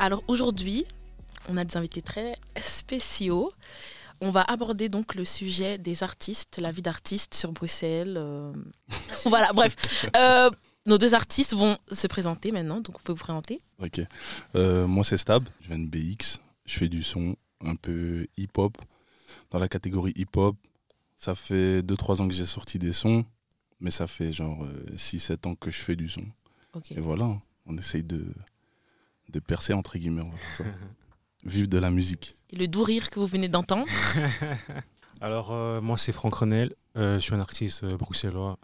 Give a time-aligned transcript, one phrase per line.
[0.00, 0.86] Alors aujourd'hui,
[1.50, 3.52] on a des invités très spéciaux.
[4.22, 8.16] On va aborder donc le sujet des artistes, la vie d'artiste sur Bruxelles.
[8.16, 8.50] euh.
[9.26, 10.06] voilà, bref.
[10.16, 10.50] Euh,
[10.86, 13.60] nos deux artistes vont se présenter maintenant, donc vous pouvez vous présenter.
[13.78, 14.00] Ok.
[14.54, 15.46] Euh, moi, c'est Stab.
[15.60, 16.38] Je viens de BX.
[16.64, 18.78] Je fais du son un peu hip-hop.
[19.50, 20.56] Dans la catégorie hip-hop,
[21.18, 23.26] ça fait 2-3 ans que j'ai sorti des sons,
[23.80, 26.24] mais ça fait genre 6-7 ans que je fais du son.
[26.72, 26.92] Ok.
[26.92, 28.24] Et voilà, on essaye de,
[29.30, 30.22] de percer, entre guillemets.
[30.22, 30.64] on va dire ça.
[31.44, 32.34] Vivre de la musique.
[32.50, 33.86] Et le doux rire que vous venez d'entendre.
[35.22, 36.74] Alors, euh, moi, c'est Franck Renel.
[36.96, 38.58] Euh, je suis un artiste euh, bruxellois.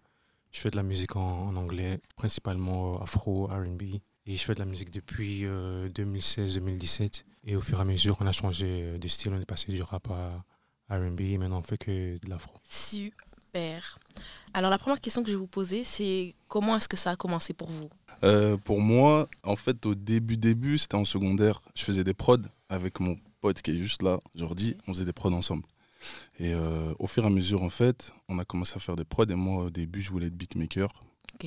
[0.52, 3.82] Je fais de la musique en, en anglais, principalement euh, afro, RB.
[4.26, 7.24] Et je fais de la musique depuis euh, 2016-2017.
[7.44, 9.32] Et au fur et à mesure, on a changé de style.
[9.34, 10.44] On est passé du rap à
[10.94, 11.20] RB.
[11.20, 12.52] Et maintenant, on fait que de l'afro.
[12.68, 13.98] Super.
[14.52, 17.16] Alors la première question que je vais vous poser, c'est comment est-ce que ça a
[17.16, 17.88] commencé pour vous?
[18.24, 21.60] Euh, pour moi, en fait, au début, début, c'était en secondaire.
[21.74, 24.76] Je faisais des prods avec mon pote qui est juste là, Jordi.
[24.86, 25.64] On faisait des prods ensemble.
[26.38, 29.04] Et euh, au fur et à mesure, en fait, on a commencé à faire des
[29.04, 29.26] prods.
[29.28, 30.90] Et moi, au début, je voulais être beatmaker.
[31.34, 31.46] Ok.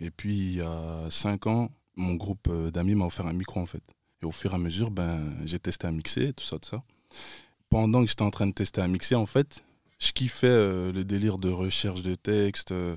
[0.00, 3.60] Et puis, il y a cinq ans, mon groupe euh, d'amis m'a offert un micro,
[3.60, 3.82] en fait.
[4.22, 6.82] Et au fur et à mesure, ben, j'ai testé à mixer, tout ça, tout ça.
[7.68, 9.64] Pendant que j'étais en train de tester à mixer, en fait,
[9.98, 12.96] je kiffais euh, le délire de recherche de texte, euh,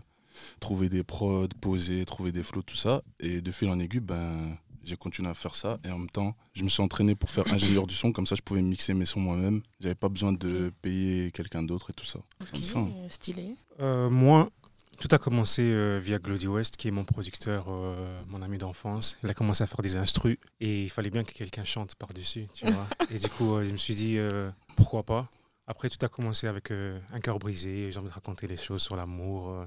[0.60, 3.02] trouver des prods, poser, trouver des flows, tout ça.
[3.20, 5.80] Et de fil en aiguille, ben, j'ai continué à faire ça.
[5.84, 8.12] Et en même temps, je me suis entraîné pour faire ingénieur du son.
[8.12, 9.62] Comme ça, je pouvais mixer mes sons moi-même.
[9.80, 12.20] J'avais pas besoin de payer quelqu'un d'autre et tout ça.
[12.52, 12.80] Comme Ok, ça.
[12.80, 12.90] hein.
[13.10, 13.56] stylé.
[13.80, 14.50] Euh, moi,
[15.00, 19.18] tout a commencé euh, via Glody West, qui est mon producteur, euh, mon ami d'enfance.
[19.24, 22.48] Il a commencé à faire des instrus et il fallait bien que quelqu'un chante par-dessus,
[22.54, 22.88] tu vois.
[23.12, 25.30] et du coup, euh, je me suis dit, euh, pourquoi pas?
[25.68, 27.92] Après, tout a commencé avec euh, Un cœur brisé.
[27.92, 29.50] J'ai envie de raconter les choses sur l'amour.
[29.50, 29.66] euh.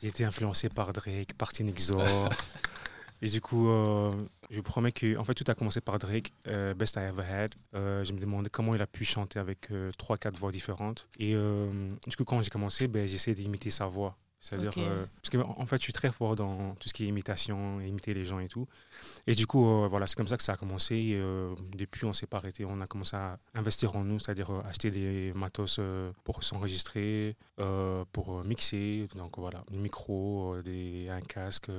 [0.00, 2.02] J'ai été influencé par Drake, par Exor.
[3.22, 4.10] et du coup, euh,
[4.48, 7.24] je vous promets que en fait, tout a commencé par Drake, euh, Best I Ever
[7.24, 7.54] Had.
[7.74, 9.68] Je me demandais comment il a pu chanter avec
[9.98, 11.06] trois, quatre voix différentes.
[11.18, 14.16] Et du coup, quand j'ai commencé, ben, j'ai essayé d'imiter sa voix.
[14.40, 17.08] C'est-à-dire, euh, parce que en fait, je suis très fort dans tout ce qui est
[17.08, 18.68] imitation, imiter les gens et tout.
[19.26, 20.94] Et du coup, euh, voilà, c'est comme ça que ça a commencé.
[20.94, 22.64] Et, euh, depuis, on s'est pas arrêté.
[22.64, 25.80] On a commencé à investir en nous, c'est-à-dire acheter des matos
[26.24, 27.36] pour s'enregistrer,
[28.12, 29.08] pour mixer.
[29.16, 31.70] Donc voilà, micros, euh, des, un casque,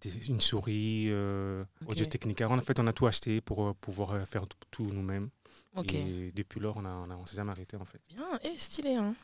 [0.00, 1.90] des- une souris, euh, Ok.
[1.92, 2.48] Audio Technica.
[2.50, 5.30] En fait, on a tout acheté pour pouvoir faire tout, nous-mêmes.
[5.94, 8.00] Et depuis lors, on a, on a- on s'est jamais arrêté en fait.
[8.12, 8.94] Bien, eh, stylé.
[8.96, 9.14] Hein.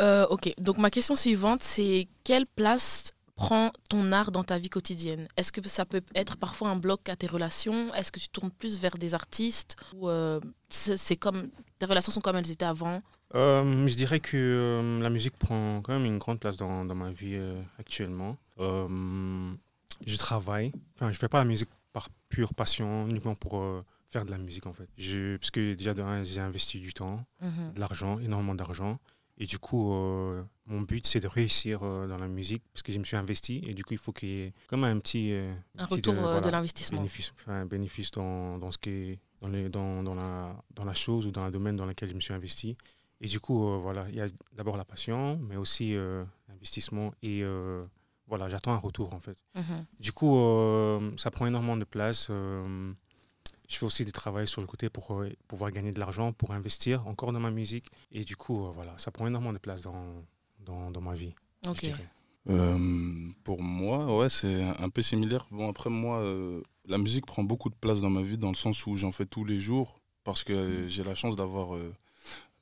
[0.00, 4.70] Euh, ok, donc ma question suivante, c'est quelle place prend ton art dans ta vie
[4.70, 5.28] quotidienne?
[5.36, 7.92] Est-ce que ça peut être parfois un bloc à tes relations?
[7.94, 9.76] Est-ce que tu tournes plus vers des artistes?
[9.94, 10.40] Ou euh,
[10.70, 11.48] c'est comme
[11.78, 13.02] tes relations sont comme elles étaient avant?
[13.34, 17.10] Euh, je dirais que la musique prend quand même une grande place dans, dans ma
[17.10, 17.38] vie
[17.78, 18.36] actuellement.
[20.06, 23.62] Je travaille, enfin je fais pas la musique par pure passion, uniquement pour
[24.06, 24.88] faire de la musique en fait.
[24.98, 25.92] Je, parce que déjà
[26.22, 27.72] j'ai investi du temps, Mhm.
[27.74, 28.98] de l'argent, énormément d'argent.
[29.38, 32.92] Et du coup, euh, mon but c'est de réussir euh, dans la musique parce que
[32.92, 35.32] je me suis investi et du coup il faut qu'il y ait comme un petit,
[35.32, 36.98] euh, Un petit, retour euh, de l'investissement.
[36.98, 40.94] bénéfice, enfin, bénéfice dans, dans ce qui est dans, les, dans, dans, la, dans la
[40.94, 42.76] chose ou dans le domaine dans lequel je me suis investi.
[43.20, 45.94] Et du coup, voilà, il y a d'abord la passion, mais aussi
[46.48, 47.42] l'investissement et
[48.26, 49.38] voilà, j'attends un retour en fait.
[49.54, 49.86] Mhm.
[49.98, 50.36] Du coup,
[51.16, 52.30] ça prend énormément de place.
[53.68, 56.52] Je fais aussi du travail sur le côté pour euh, pouvoir gagner de l'argent, pour
[56.52, 57.86] investir encore dans ma musique.
[58.12, 60.24] Et du coup, euh, voilà, ça prend énormément de place dans,
[60.60, 61.34] dans, dans ma vie.
[61.64, 61.80] je Ok.
[61.80, 62.08] dirais.
[62.48, 65.46] Euh, pour moi, ouais, c'est un peu similaire.
[65.50, 68.54] Bon, après, moi, euh, la musique prend beaucoup de place dans ma vie, dans le
[68.56, 71.92] sens où j'en fais tous les jours, parce que euh, j'ai la chance d'avoir euh,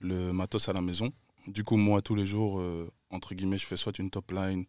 [0.00, 1.12] le matos à la maison.
[1.46, 4.64] Du coup, moi, tous les jours, euh, entre guillemets, je fais soit une top line,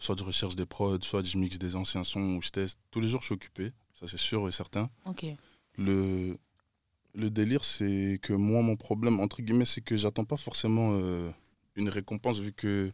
[0.00, 2.80] soit je recherche des prods, soit je mixe des anciens sons ou je teste.
[2.90, 4.90] Tous les jours, je suis occupé, ça c'est sûr et certain.
[5.04, 5.26] Ok.
[5.78, 6.36] Le,
[7.14, 11.30] le délire, c'est que moi, mon problème, entre guillemets, c'est que j'attends pas forcément euh,
[11.74, 12.92] une récompense vu que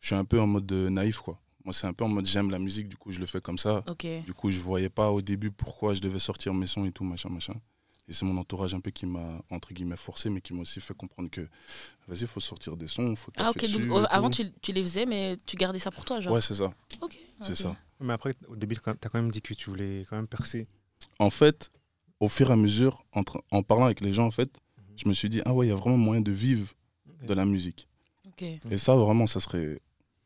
[0.00, 1.40] je suis un peu en mode euh, naïf, quoi.
[1.64, 3.58] Moi, c'est un peu en mode j'aime la musique, du coup, je le fais comme
[3.58, 3.82] ça.
[3.88, 4.06] Ok.
[4.24, 7.02] Du coup, je voyais pas au début pourquoi je devais sortir mes sons et tout,
[7.04, 7.54] machin, machin.
[8.08, 10.80] Et c'est mon entourage un peu qui m'a, entre guillemets, forcé, mais qui m'a aussi
[10.80, 11.40] fait comprendre que,
[12.06, 14.72] vas-y, il faut sortir des sons, faut Ah ok, donc dessus euh, avant tu, tu
[14.72, 16.72] les faisais, mais tu gardais ça pour toi, genre Ouais, c'est ça,
[17.02, 17.18] Ok.
[17.40, 17.76] c'est ça.
[17.98, 20.68] Mais après, au début, tu as quand même dit que tu voulais quand même percer.
[21.18, 21.72] En fait,
[22.20, 23.04] au fur et à mesure,
[23.50, 24.50] en parlant avec les gens, en fait,
[24.96, 26.68] je me suis dit, ah ouais, il y a vraiment moyen de vivre
[27.22, 27.88] de la musique.
[28.40, 29.80] Et ça, vraiment, ça serait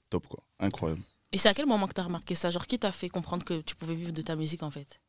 [0.09, 0.43] top, quoi.
[0.59, 1.03] Incroyable.
[1.33, 2.51] Et c'est à quel moment que tu as remarqué ça?
[2.51, 5.01] Genre, qui t'a fait comprendre que tu pouvais vivre de ta musique en fait?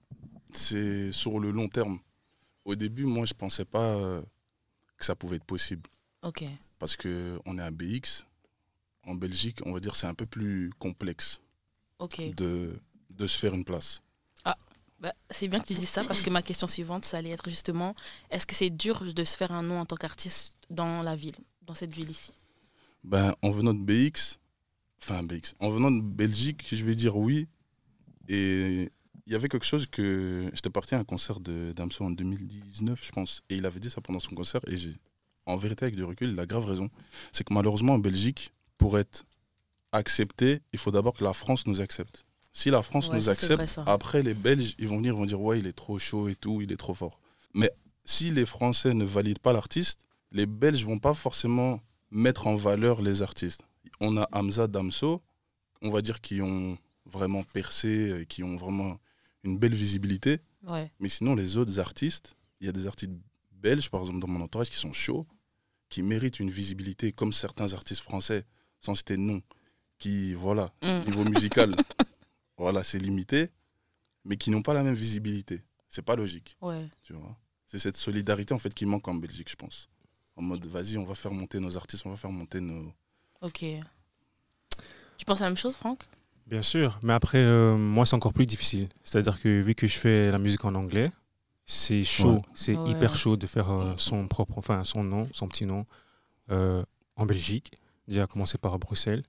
[0.53, 1.99] C'est sur le long terme.
[2.63, 4.21] Au début, moi, je pensais pas euh,
[4.97, 5.89] que ça pouvait être possible.
[6.21, 6.43] Ok.
[6.77, 8.25] Parce qu'on est à BX.
[9.07, 11.41] en Belgique, on va dire, c'est un peu plus complexe
[12.37, 12.79] de,
[13.09, 14.03] de se faire une place.
[15.01, 17.49] Bah, c'est bien que tu dises ça parce que ma question suivante, ça allait être
[17.49, 17.95] justement
[18.29, 21.35] est-ce que c'est dur de se faire un nom en tant qu'artiste dans la ville,
[21.63, 22.33] dans cette ville ici?
[23.03, 24.37] Ben, en venant de BX,
[25.01, 27.47] enfin BX, en venant de Belgique, je vais dire oui.
[28.29, 28.91] Et
[29.25, 30.51] il y avait quelque chose que.
[30.53, 33.41] J'étais parti à un concert de Damso en 2019, je pense.
[33.49, 34.61] Et il avait dit ça pendant son concert.
[34.67, 34.93] Et j'ai,
[35.47, 36.89] en vérité, avec du recul, il a grave raison.
[37.31, 39.25] C'est que malheureusement, en Belgique, pour être
[39.91, 42.23] accepté, il faut d'abord que la France nous accepte.
[42.53, 45.25] Si la France Ouais, nous vrai, accepte, après les Belges, ils vont venir, ils vont
[45.25, 47.19] dire ouais, il est trop chaud et tout, il est trop fort.
[47.53, 47.71] Mais
[48.05, 53.01] si les Français ne valident pas l'artiste, les Belges vont pas forcément mettre en valeur
[53.01, 53.61] les artistes.
[53.99, 55.21] On a Hamza Damso,
[55.81, 58.99] on va dire qui ont vraiment percé, qui ont vraiment
[59.43, 60.39] une belle visibilité.
[60.67, 60.91] Ouais.
[60.99, 63.11] Mais sinon, les autres artistes, il y a des artistes
[63.51, 65.25] belges, par exemple, dans mon entourage, qui sont chauds,
[65.89, 68.43] qui méritent une visibilité, comme certains artistes français,
[68.81, 69.41] sans citer de nom,
[69.99, 71.01] qui, voilà, Mm.
[71.05, 71.75] niveau musical,
[72.61, 73.49] voilà, c'est limité,
[74.25, 75.61] mais qui n'ont pas la même visibilité.
[75.89, 76.87] C'est pas logique, Ouais.
[77.03, 77.35] tu vois.
[77.65, 79.89] C'est cette solidarité, en fait, qui manque en Belgique, je pense.
[80.35, 82.93] En mode, vas-y, on va faire monter nos artistes, on va faire monter nos...
[83.41, 83.65] Ok.
[85.17, 86.03] Tu penses à la même chose, Franck?
[86.47, 88.89] Bien sûr, mais après, euh, moi, c'est encore plus difficile.
[89.03, 91.11] C'est-à-dire que vu que je fais la musique en anglais,
[91.65, 92.41] c'est chaud, Ouais.
[92.55, 92.91] c'est Ouais.
[92.91, 95.85] hyper chaud de faire euh, son propre, enfin son nom, son petit nom
[96.49, 96.83] euh,
[97.15, 97.71] en Belgique.
[98.07, 99.23] Déjà, à commencer par Bruxelles.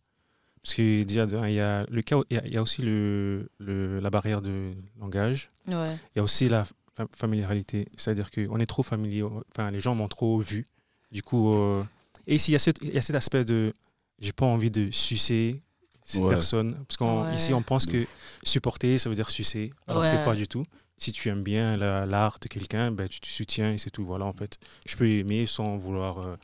[0.63, 2.57] Parce que déjà, de un, il y a, le cas, il y a, il y
[2.57, 5.51] a aussi le, le- la barrière de langage.
[5.67, 5.97] Ouais.
[6.15, 6.65] Il y a aussi la
[6.97, 7.89] fa- familiarité.
[7.97, 10.67] C'est-à-dire qu'on est trop familier, enfin, les gens m'ont trop vu.
[11.11, 11.83] Du coup, euh,
[12.29, 13.73] et ici, il y, a cet- il y a cet aspect de
[14.21, 15.61] j'ai pas envie de sucer
[16.05, 16.29] cette Ouais.
[16.31, 16.77] personne.
[16.87, 16.97] Parce
[17.33, 17.59] qu'ici, Ouais.
[17.59, 18.07] on pense que
[18.45, 19.73] supporter, ça veut dire sucer.
[19.89, 20.13] Alors Ouais.
[20.17, 20.65] que pas du tout.
[20.97, 24.05] Si tu aimes bien la- l'art de quelqu'un, ben, tu te soutiens et c'est tout.
[24.05, 24.59] Voilà, en fait.
[24.87, 26.37] Je peux aimer sans vouloir euh,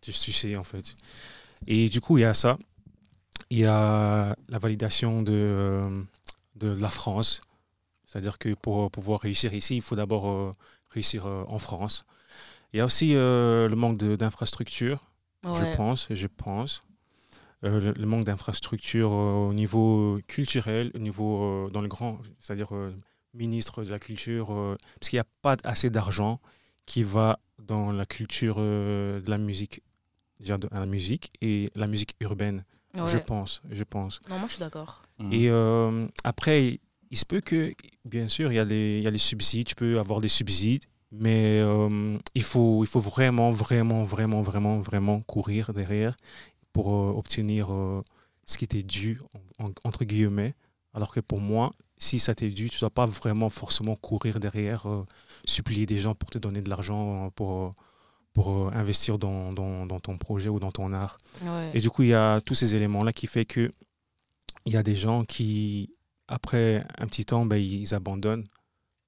[0.00, 0.96] te sucer, en fait.
[1.68, 2.58] Et du coup, il y a ça.
[3.50, 5.80] Il y a la validation de, euh,
[6.56, 7.40] de la France.
[8.06, 10.52] C'est-à-dire que pour pouvoir réussir ici, il faut d'abord euh,
[10.90, 12.04] réussir euh, en France.
[12.72, 15.06] Il y a aussi euh, le manque d'infrastructures
[15.42, 15.54] Ouais.
[15.54, 16.82] je pense, je pense.
[17.64, 22.18] Euh, le, le manque d'infrastructures euh, au niveau culturel, au niveau euh, dans le grand,
[22.38, 22.94] c'est-à-dire euh,
[23.32, 26.40] ministre de la culture, euh, parce qu'il n'y a pas assez d'argent
[26.84, 29.82] qui va dans la culture euh, de la musique,
[30.40, 32.64] déjà de la musique et la musique urbaine.
[32.94, 34.20] Je pense, je pense.
[34.28, 35.02] Non, moi, je suis d'accord.
[35.18, 35.32] Mhm.
[35.32, 37.72] Et euh, après, il se peut que,
[38.04, 40.28] bien sûr, il y, a les, il y a les subsides, tu peux avoir des
[40.28, 46.16] subsides, mais euh, il, faut, il faut vraiment, vraiment, vraiment, vraiment, vraiment courir derrière
[46.72, 48.02] pour euh, obtenir euh,
[48.46, 49.18] ce qui t'est dû,
[49.58, 50.54] en- en- entre guillemets.
[50.94, 54.40] Alors que pour moi, si ça t'est dû, tu ne dois pas vraiment forcément courir
[54.40, 55.04] derrière, euh,
[55.44, 57.70] supplier des gens pour te donner de l'argent, pour, euh,
[58.32, 61.18] pour euh, investir dans, dans, dans ton projet ou dans ton art.
[61.42, 61.70] Ouais.
[61.74, 63.70] Et du coup, il y a tous ces éléments-là qui fait que
[64.66, 65.94] il y a des gens qui,
[66.28, 68.44] après un petit temps, ben, ils abandonnent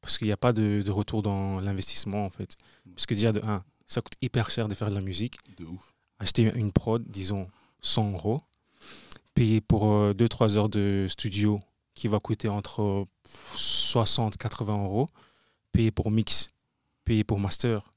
[0.01, 2.57] parce qu'il n'y a pas de, de retour dans l'investissement, en fait.
[2.95, 5.37] Parce que déjà, de un, ça coûte hyper cher de faire de la musique.
[5.57, 5.95] De ouf.
[6.19, 7.49] Acheter une prod, disons,
[7.83, 8.41] 100 euros,
[9.35, 11.61] payer pour 2-3 heures de studio
[11.95, 13.07] qui va coûter entre
[13.55, 15.09] 60-80 euros,
[15.73, 16.49] payer pour mix,
[17.05, 17.92] payer pour master.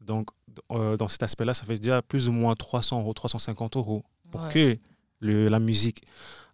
[0.00, 0.28] Donc,
[0.72, 4.42] euh, dans cet aspect-là, ça fait déjà plus ou moins 300 euros, 350 euros pour
[4.42, 4.52] Ouais.
[4.52, 4.78] que
[5.20, 6.04] le, la musique.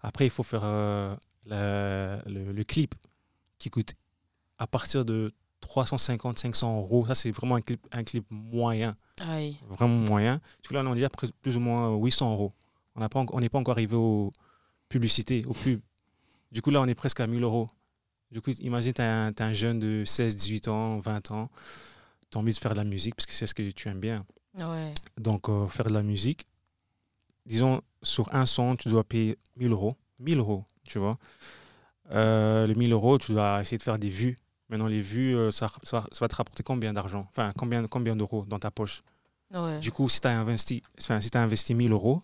[0.00, 2.94] Après, il faut faire euh, la- le, le clip
[3.58, 3.92] qui coûte
[4.58, 7.06] à partir de 350, 500 euros.
[7.06, 8.96] Ça, c'est vraiment un clip, un clip moyen,
[9.68, 10.40] vraiment moyen.
[10.62, 11.08] Du coup, là, on est déjà
[11.42, 12.52] plus ou moins 800 euros.
[12.96, 14.32] On n'a pas n'est pas encore arrivé aux
[14.88, 15.80] publicités, aux pubs.
[16.52, 17.66] Du coup, là, on est presque à 1000 euros.
[18.30, 21.50] Du coup, imagine, tu es, un t'es un jeune de 16, 18 ans, 20 ans.
[22.34, 24.00] Tu as envie de faire de la musique parce que c'est ce que tu aimes
[24.00, 24.16] bien.
[24.58, 24.92] Ouais.
[25.18, 26.46] Donc, euh, faire de la musique,
[27.46, 29.92] disons, sur un son, tu dois payer 1000 euros.
[30.18, 31.14] 1000 euros, tu vois.
[32.10, 34.34] Euh, les 1000 euros, tu dois essayer de faire des vues.
[34.68, 37.24] Maintenant, les vues, euh, ça, ça- ça va te rapporter combien d'argent?
[37.30, 39.02] Enfin, combien, combien d'euros dans ta poche?
[39.52, 39.78] Ouais.
[39.78, 42.20] Du coup, si tu as investi, enfin, si as investi 1000 euros,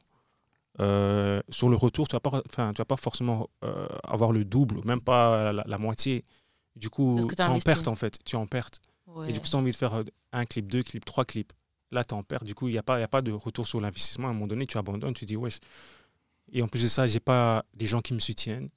[0.81, 4.33] euh, sur le retour, tu ne vas, pas- enfin, tu vas pas forcément euh, avoir
[4.33, 6.25] le double, même pas la, la moitié.
[6.75, 8.19] Du coup, tu en perte, en fait.
[8.25, 8.81] Tu en perte.
[9.15, 9.31] Ouais.
[9.31, 11.25] Et du coup, si tu as envie de faire euh, un clip, deux clips, trois
[11.25, 11.53] clips,
[11.91, 12.45] là, tu en perds.
[12.45, 14.29] Du coup, il n'y a, pas- y a pas de retour sur l'investissement.
[14.29, 15.59] À un moment donné, tu abandonnes, tu dis, wesh.
[16.53, 18.69] Et en plus de ça, j'ai pas des gens qui me soutiennent.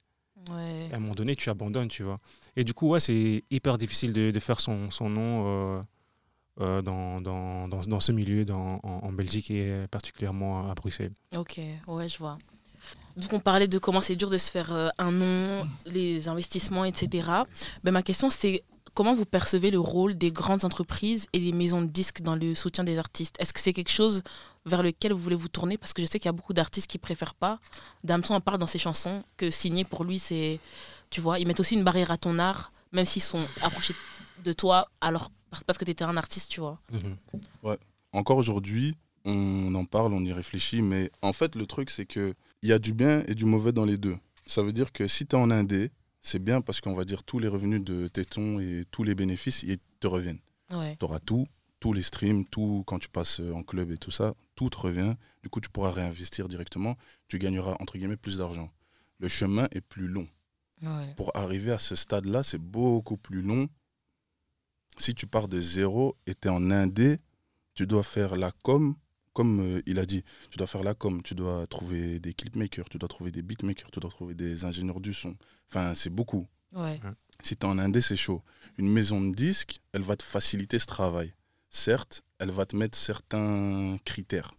[0.50, 0.88] Ouais.
[0.90, 2.18] Et à un moment donné, tu abandonnes, tu vois.
[2.56, 5.44] Et du coup, ouais, c'est hyper difficile de, de faire son, son nom
[5.78, 5.80] euh,
[6.60, 11.12] euh, dans, dans, dans, dans ce milieu dans, en, en Belgique et particulièrement à Bruxelles.
[11.36, 12.38] Ok, ouais, je vois.
[13.16, 17.28] Donc on parlait de comment c'est dur de se faire un nom, les investissements, etc.
[17.82, 18.62] Ben, ma question c'est
[18.94, 22.54] comment vous percevez le rôle des grandes entreprises et des maisons de disques dans le
[22.54, 23.36] soutien des artistes?
[23.40, 24.22] Est-ce que c'est quelque chose
[24.64, 25.76] vers lequel vous voulez vous tourner?
[25.76, 27.58] Parce que je sais qu'il y a beaucoup d'artistes qui préfèrent pas.
[28.04, 30.60] Damson en parle dans ses chansons que signer pour lui, c'est.
[31.10, 33.94] Tu vois, ils mettent aussi une barrière à ton art, même s'ils sont approchés
[34.42, 35.30] de toi, alors
[35.66, 36.80] parce que tu étais un artiste, tu vois.
[36.92, 37.76] Mhm.
[38.12, 42.34] Encore aujourd'hui, on en parle, on y réfléchit, mais en fait, le truc, c'est qu'il
[42.62, 44.16] y a du bien et du mauvais dans les deux.
[44.46, 45.90] Ça veut dire que si tu es en indé,
[46.24, 49.62] c'est bien parce qu'on va dire tous les revenus de Téton et tous les bénéfices,
[49.62, 50.40] ils te reviennent.
[50.70, 50.96] Ouais.
[50.96, 51.46] Tu auras tout,
[51.80, 55.14] tous les streams, tout quand tu passes en club et tout ça, tout te revient.
[55.42, 56.96] Du coup, tu pourras réinvestir directement.
[57.28, 58.72] Tu gagneras, entre guillemets, plus d'argent.
[59.18, 60.26] Le chemin est plus long.
[60.82, 61.12] Ouais.
[61.14, 63.68] Pour arriver à ce stade-là, c'est beaucoup plus long.
[64.96, 67.18] Si tu pars de zéro et tu es en indé,
[67.74, 68.96] tu dois faire la com,
[69.34, 72.88] comme euh, il a dit, tu dois faire la com, tu dois trouver des clipmakers,
[72.88, 75.36] tu dois trouver des beatmakers, tu dois trouver des ingénieurs du son.
[75.68, 76.46] Enfin, c'est beaucoup.
[76.72, 76.98] Ouais.
[77.42, 78.42] Si tu es en indé, c'est chaud.
[78.78, 81.34] Une maison de disques, elle va te faciliter ce travail.
[81.68, 84.54] Certes, elle va te mettre certains critères.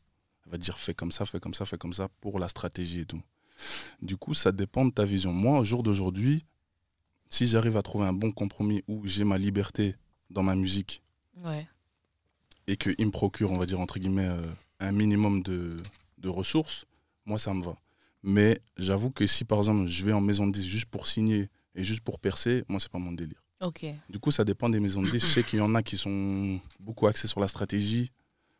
[0.45, 2.47] Elle va te dire fais comme ça, fais comme ça, fais comme ça pour la
[2.47, 3.21] stratégie et tout.
[4.01, 5.31] Du coup, ça dépend de ta vision.
[5.33, 6.45] Moi, au jour d'aujourd'hui,
[7.29, 9.95] si j'arrive à trouver un bon compromis où j'ai ma liberté
[10.29, 11.01] dans ma musique
[11.43, 11.67] Ouais.
[12.67, 14.41] et qu'il me procure, on va dire, entre guillemets, euh,
[14.79, 15.77] un minimum de,
[16.17, 16.85] de ressources,
[17.25, 17.75] moi, ça me va.
[18.23, 21.49] Mais j'avoue que si, par exemple, je vais en maison de disques juste pour signer
[21.75, 23.41] et juste pour percer, moi, c'est pas mon délire.
[23.61, 23.85] Ok.
[24.09, 25.27] Du coup, ça dépend des maisons de disques.
[25.27, 28.11] Je sais qu'il y en a qui sont beaucoup axés sur la stratégie,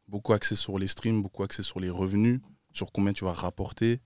[0.08, 2.40] beaucoup axés sur les streams, beaucoup axés sur les revenus,
[2.74, 4.00] sur combien tu vas rapporter.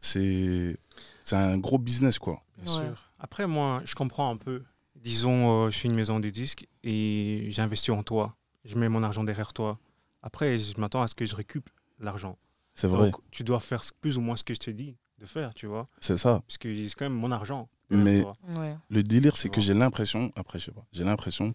[0.00, 0.76] C'est
[1.22, 2.42] c'est un gros business, quoi.
[2.58, 2.86] Bien Ouais.
[2.86, 3.12] sûr.
[3.18, 4.62] Après, moi, je comprends un peu.
[4.96, 8.36] Disons, euh, je suis une maison de disques et j'investis en toi.
[8.64, 9.78] Je mets mon argent derrière toi.
[10.26, 12.38] Après, je m'attends à ce que je récupère l'argent.
[12.74, 15.26] C'est vrai, Donc, tu dois faire plus ou moins ce que je te dis de
[15.26, 15.86] faire, tu vois.
[16.00, 16.42] c'est ça.
[16.46, 17.68] Parce que c'est quand même mon argent.
[17.90, 18.24] Mais-.
[18.56, 18.74] Ouais.
[18.88, 21.54] Le délire, c'est que j'ai l'impression, après, je sais pas, j'ai l'impression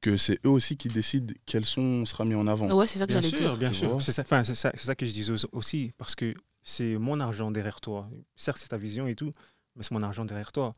[0.00, 2.68] que c'est eux aussi qui décident quel son sera mis en avant.
[2.72, 3.56] Ouais, c'est ça que j'allais dire.
[3.56, 4.02] bien tu sûr.
[4.02, 6.96] C'est ça, enfin, c'est ça, c'est ça que je disais au- aussi, parce que c'est
[6.98, 8.08] mon argent derrière toi.
[8.36, 9.30] Certes, c'est ta vision et tout,
[9.76, 10.72] mais c'est mon argent derrière toi.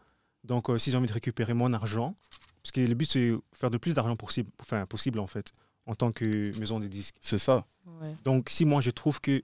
[0.44, 2.14] Donc, euh, si j'ai envie de récupérer mon argent,
[2.62, 5.52] parce que le but, c'est faire de plus d'argent possible, enfin, possible, en fait,
[5.86, 7.16] en tant que maison de disques.
[7.20, 7.66] C'est ça.
[7.86, 8.14] Ouais.
[8.24, 9.42] Donc, si moi, je trouve que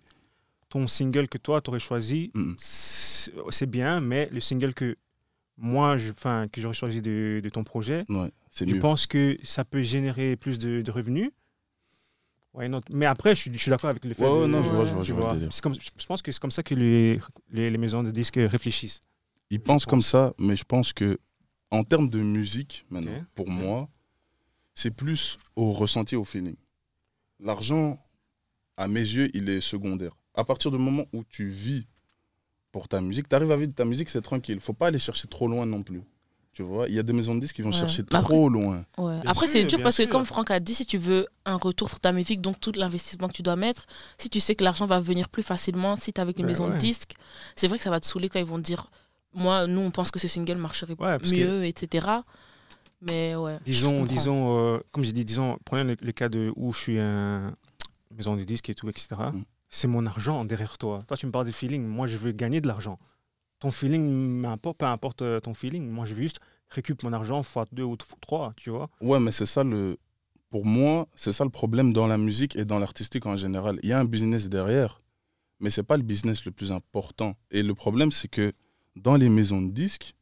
[0.68, 2.54] ton single que toi, tu aurais choisi, Mm.
[2.59, 4.97] c'est bien, mais le single que
[5.57, 8.78] moi, je, enfin, que j'aurais choisi de, de ton projet, Ouais, je mieux.
[8.78, 11.30] pense que ça peut générer plus de, de revenus.
[12.54, 12.80] Not?
[12.92, 14.68] Mais après, je suis, je suis d'accord avec le fait Ouais, de- ouais, non, je
[14.71, 14.95] vois, je Ouais.
[14.97, 15.49] vois, tu je vois vois.
[15.62, 19.00] comme- je pense que c'est comme ça que les, les, les maisons de disques réfléchissent.
[19.50, 19.87] Ils pensent pense.
[19.87, 21.18] comme ça, mais je pense que
[21.71, 23.88] en termes de musique, maintenant, pour moi,
[24.79, 26.55] c'est plus au ressenti, au feeling.
[27.41, 27.99] L'argent,
[28.77, 30.13] à mes yeux, il est secondaire.
[30.35, 31.85] À partir du moment où tu vis
[32.71, 34.61] pour ta musique, tu arrives à vivre ta musique, c'est tranquille.
[34.61, 36.03] faut pas aller chercher trop loin non plus.
[36.53, 37.77] Tu vois, il y a des maisons de disques qui vont Ouais.
[37.77, 38.85] chercher après- trop loin.
[38.99, 39.19] Ouais.
[39.27, 41.99] Après, c'est dur parce que, comme Franck a dit, si tu veux un retour sur
[42.01, 45.01] ta musique, donc tout l'investissement que tu dois mettre, si tu sais que l'argent va
[45.01, 46.79] venir plus facilement, si tu es avec une Ben maison de ouais.
[46.79, 47.15] disques,
[47.57, 48.91] c'est vrai que ça va te saouler quand ils vont te dire
[49.35, 52.07] Moi, nous, on pense que ce single marcherait Ouais, parce que- mieux, etc.
[53.00, 53.59] Mais ouais.
[53.64, 56.99] Disons, disons euh, comme j'ai dit, disons, prenez le, le cas de où je suis
[56.99, 57.55] un
[58.14, 59.09] maison de disques et tout, etc.
[59.33, 59.43] Mm.
[59.71, 61.05] C'est mon argent derrière toi.
[61.07, 61.87] Toi, tu me parles de feeling.
[61.87, 62.99] Moi, je veux gagner de l'argent.
[63.61, 65.88] Ton feeling m'importe, peu importe euh, ton feeling.
[65.88, 66.38] Moi, je veux juste
[66.71, 68.88] récupérer mon argent fois deux ou trois, tu vois.
[69.00, 69.99] Ouais, mais c'est ça le.
[70.50, 73.78] Pour moi, c'est ça le problème dans la musique et dans l'artistique en général.
[73.83, 74.99] Il y a un business derrière,
[75.61, 77.37] mais c'est pas le business le plus important.
[77.50, 78.55] Et le problème, c'est que
[78.97, 80.14] dans les maisons de disques,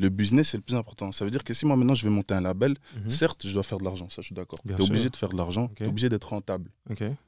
[0.00, 1.12] le business est le plus important.
[1.12, 3.08] Ça veut dire que si moi maintenant je vais monter un label, Mhm.
[3.10, 4.58] certes, je dois faire de l'argent, ça je suis d'accord.
[4.66, 5.10] Tu es obligé sûr.
[5.10, 5.74] de faire de l'argent, Ok.
[5.76, 6.70] tu es obligé d'être rentable.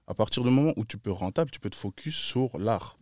[0.07, 2.99] À partir du moment où tu peux rentable, tu peux te focus sur l'art.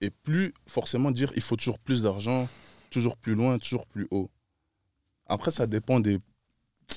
[0.00, 2.48] Et plus forcément dire il faut toujours plus d'argent,
[2.90, 4.30] toujours plus loin, toujours plus haut.
[5.26, 6.18] Après, ça dépend des,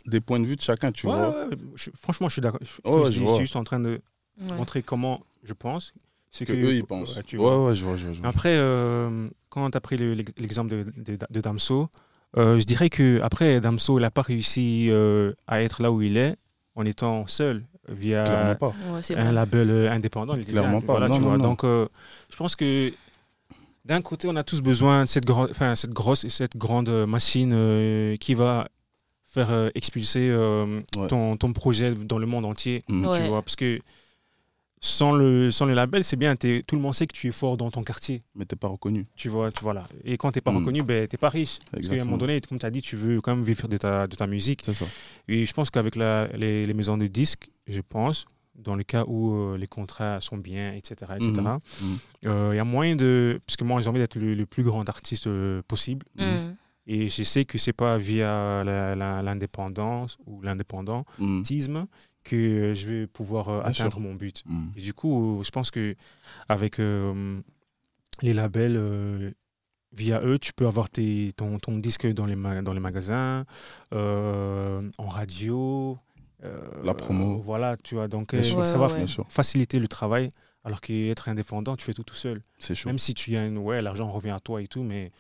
[0.08, 1.48] des points de vue de chacun, tu Ouais, vois.
[1.48, 2.60] ouais, je- franchement, je suis d'accord.
[2.62, 4.02] Je, suis juste en train de
[4.42, 4.58] Ouais.
[4.58, 5.94] montrer comment je pense.
[6.38, 7.16] C'est Que, eux, ils pensent.
[7.16, 7.66] Ouais, tu ouais, vois.
[7.68, 8.14] ouais, je vois, je vois.
[8.14, 8.30] je vois.
[8.30, 11.88] Après, euh, quand tu as pris le- l'exemple de, de, de Damso,
[12.38, 16.18] euh, je dirais que après Damso n'a pas réussi euh, à être là où il
[16.18, 16.34] est
[16.76, 18.58] en étant seul via.
[18.62, 20.36] Ouais, un label euh, indépendant.
[20.36, 20.94] Il Clairement déjà- pas.
[20.94, 21.38] voilà, Non, tu non, vois.
[21.38, 21.44] non.
[21.44, 21.88] Donc, euh,
[22.30, 22.92] je pense que
[23.86, 27.52] d'un côté, on a tous besoin de cette, enfin, cette grosse et cette grande machine
[27.54, 28.68] euh, qui va
[29.26, 30.66] faire euh, expulser euh,
[30.98, 31.08] Ouais.
[31.08, 32.82] ton, ton projet dans le monde entier.
[32.90, 33.22] Ouais.
[33.22, 33.80] Tu vois, parce que
[34.82, 37.58] sans le, sans le label, c'est bien, tout le monde sait que tu es fort
[37.58, 38.22] dans ton quartier.
[38.36, 39.06] Mais t'es pas reconnu.
[39.16, 39.86] Tu vois, tu vois là.
[40.04, 40.58] Et quand t'es pas Mm.
[40.58, 41.58] reconnu, ben, t'es pas riche.
[41.72, 43.78] Parce qu'à un moment donné, comme tu as dit, tu veux quand même vivre de
[43.78, 44.62] ta, de ta musique.
[44.64, 44.86] C'est ça.
[45.28, 49.04] Et je pense qu'avec la- les, les maisons de disques, je pense, dans le cas
[49.08, 51.32] où euh, les contrats sont bien, etc., etc..
[51.82, 51.98] Mhm.
[52.28, 53.40] euh, il y a moyen de...
[53.48, 56.06] Parce que moi, j'ai envie d'être le, le plus grand artiste euh, possible.
[56.88, 58.64] Et je sais que c'est pas via
[59.24, 61.88] l'indépendance ou l'indépendantisme.
[62.26, 63.86] Que je vais pouvoir euh, sûr.
[63.86, 64.44] atteindre mon but.
[64.46, 64.68] Mm.
[64.76, 65.96] Et du coup, je pense que
[66.50, 67.40] avec euh,
[68.22, 69.32] les labels, euh,
[69.94, 73.46] via eux, tu peux avoir tes, ton, ton disque dans les, ma- dans les magasins,
[73.94, 75.98] euh, en radio.
[76.44, 77.38] euh, La promo.
[77.40, 78.08] voilà, tu vois.
[78.10, 78.66] Donc, euh, sûr.
[78.66, 80.28] ça Ouais, va ouais, faciliter le travail.
[80.66, 82.42] Alors qu'être indépendant, tu fais tout tout seul.
[82.58, 82.90] c'est chaud.
[82.90, 85.12] Même si tu gagnes, ouais, l'argent revient à toi et tout, mais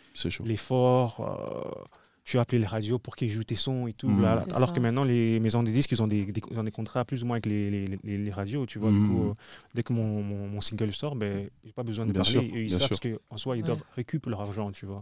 [0.44, 1.84] l'effort, euh,
[2.26, 4.10] tu as appelé les radios pour qu'ils jouent tes sons et tout.
[4.20, 4.44] Là.
[4.44, 4.76] C'est alors ça.
[4.76, 7.22] que maintenant, les maisons de disques, ils ont des, des- ils ont des contrats plus
[7.24, 8.90] ou moins avec les, les, les- les radios, tu vois.
[8.92, 9.08] Du Mhm.
[9.08, 9.34] coup, euh,
[9.76, 12.40] dès que mon, mon, mon single sort, ben, j'ai pas besoin de Bien parler.
[12.48, 12.90] sûr, et ils savent sûr.
[13.00, 13.68] parce qu'en soi, ils Ouais.
[13.68, 15.00] doivent récupérer leur argent, tu vois.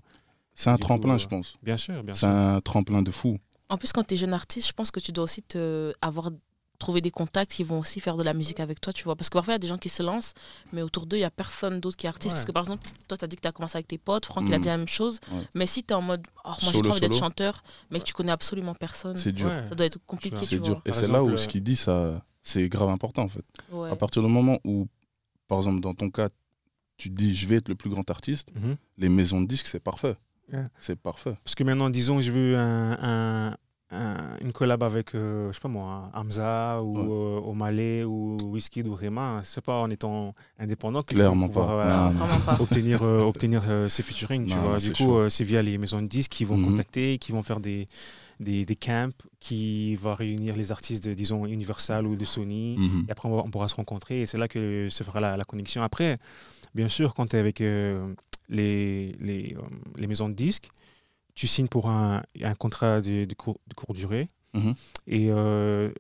[0.54, 1.56] C'est un coup, tremplin, euh, je pense.
[1.64, 2.28] Bien sûr, bien C'est sûr.
[2.28, 3.40] un tremplin de fou.
[3.70, 6.30] En plus, quand tu es jeune artiste, je pense que tu dois aussi te avoir
[6.84, 9.16] trouver des contacts qui vont aussi faire de la musique avec toi, tu vois.
[9.16, 10.34] Parce que parfois, il y a des gens qui se lancent,
[10.72, 12.34] mais autour d'eux, il n'y a personne d'autre qui est artiste.
[12.34, 12.36] Ouais.
[12.36, 14.26] Parce que par exemple, toi, tu as dit que tu as commencé avec tes potes,
[14.26, 14.64] Franck, il a Mhm.
[14.64, 15.20] dit la même chose.
[15.32, 15.42] Ouais.
[15.54, 18.04] Mais si tu es en mode, oh, moi, j'ai pas envie d'être chanteur, mais que
[18.06, 19.48] tu connais absolument personne, C'est dur.
[19.48, 19.66] Ouais.
[19.70, 20.82] ça doit être compliqué, C'est dur.
[20.86, 23.46] Et c'est là où ce qu'il dit, ça, c'est grave important en fait.
[23.72, 23.90] Ouais.
[23.90, 24.88] À partir du moment où,
[25.48, 26.30] par exemple, dans ton cas,
[26.98, 28.76] tu te dis je vais être le plus grand artiste, Mhm.
[28.98, 30.16] les maisons de disques, c'est parfait.
[30.80, 31.36] C'est parfait.
[31.44, 33.58] Parce que maintenant, disons, je veux un, un-
[33.94, 37.04] un- une collab avec, euh, je sais pas moi, Hamza ou Ouais.
[37.08, 39.42] euh, O'Malley ou Wizkid ou Rema.
[39.44, 42.08] C'est pas en étant indépendant que Clairement pouvoir, pas.
[42.08, 42.54] euh, Non, non.
[42.60, 44.46] Obtenir, euh, obtenir euh, ces featuring.
[44.48, 44.78] Tu Non, vois.
[44.80, 46.66] Du coup, euh, c'est via les maisons de disques qui vont Mhm.
[46.72, 47.86] contacter, qui vont faire des,
[48.40, 49.10] des, des camps,
[49.40, 52.76] qui vont réunir les artistes, de, disons, Universal ou de Sony.
[52.78, 53.06] Mhm.
[53.08, 55.38] Et après, on, va- on pourra se rencontrer et c'est là que se fera la,
[55.38, 55.82] la connexion.
[55.84, 56.16] Après,
[56.74, 58.02] bien sûr, quand tu es avec euh,
[58.50, 59.62] les, les, euh,
[59.98, 60.70] les maisons de disques,
[61.36, 64.26] tu signes pour un, un contrat de, de, cour- de courte durée.
[64.54, 64.76] Mhm.
[65.08, 65.92] Et euh,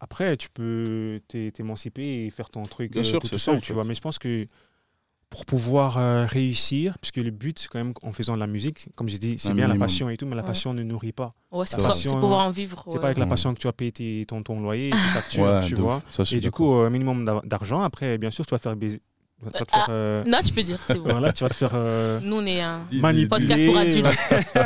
[0.00, 3.56] après, tu peux t'é- t'émanciper et faire ton truc Bien euh, sûr, tout, ça, seul,
[3.56, 3.72] en tu fait.
[3.72, 3.84] vois.
[3.84, 4.46] Mais je pense que
[5.30, 9.08] pour pouvoir euh, réussir, puisque le but, quand même en faisant de la musique, comme
[9.08, 10.46] j'ai dit, c'est Un bien la passion et tout, mais la Ouais.
[10.46, 11.30] passion ne nourrit pas.
[11.50, 12.82] Ouais, c'est Ça ça- pouvoir en vivre.
[12.86, 12.98] C'est ouais.
[13.00, 15.42] pas avec la passion que tu as payé tes- ton, ton loyer et tes factures,
[15.44, 16.00] Ouais, tu vois.
[16.12, 17.82] Ça, Et du coup, euh, minimum d'a- d'argent.
[17.82, 18.76] Après, bien sûr, tu vas faire
[19.42, 19.52] baiser.
[19.52, 21.10] Tu vas te Ah, faire, euh, Non, tu peux dire, c'est bon.
[21.10, 22.80] voilà, tu vas te faire euh, Nous, on est un.
[22.92, 23.28] Manipuler.
[23.28, 24.06] Podcast pour adultes.
[24.28, 24.64] tu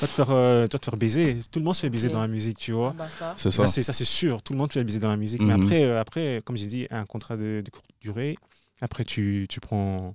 [0.00, 1.38] vas te faire, euh, tu vas te faire baiser.
[1.50, 2.14] Tout le monde se fait baiser Ok.
[2.14, 2.90] dans la musique, tu vois.
[2.92, 3.34] Ah bah ça.
[3.36, 3.62] C'est ça.
[3.62, 4.42] Là, c'est ça, c'est sûr.
[4.42, 5.40] Tout le monde se fait baiser dans la musique.
[5.42, 5.62] Mais Mhm.
[5.64, 8.36] après, euh, après, comme j'ai dit, un contrat de, de courte durée.
[8.80, 10.14] Après, tu, tu prends,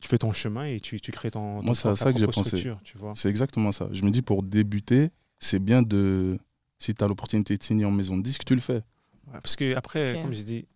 [0.00, 1.60] tu fais ton chemin et tu, tu crées ton.
[1.60, 2.56] ton Moi, c'est à ça que j'ai propre pensé.
[2.58, 3.12] structure, Tu vois.
[3.16, 3.88] C'est exactement ça.
[3.92, 6.38] Je me dis pour débuter, c'est bien de.
[6.78, 8.82] Si tu as l'opportunité de signer en maison de disque, tu le fais.
[9.26, 10.22] Ouais, parce que après, Ok.
[10.22, 10.66] comme j'ai dit,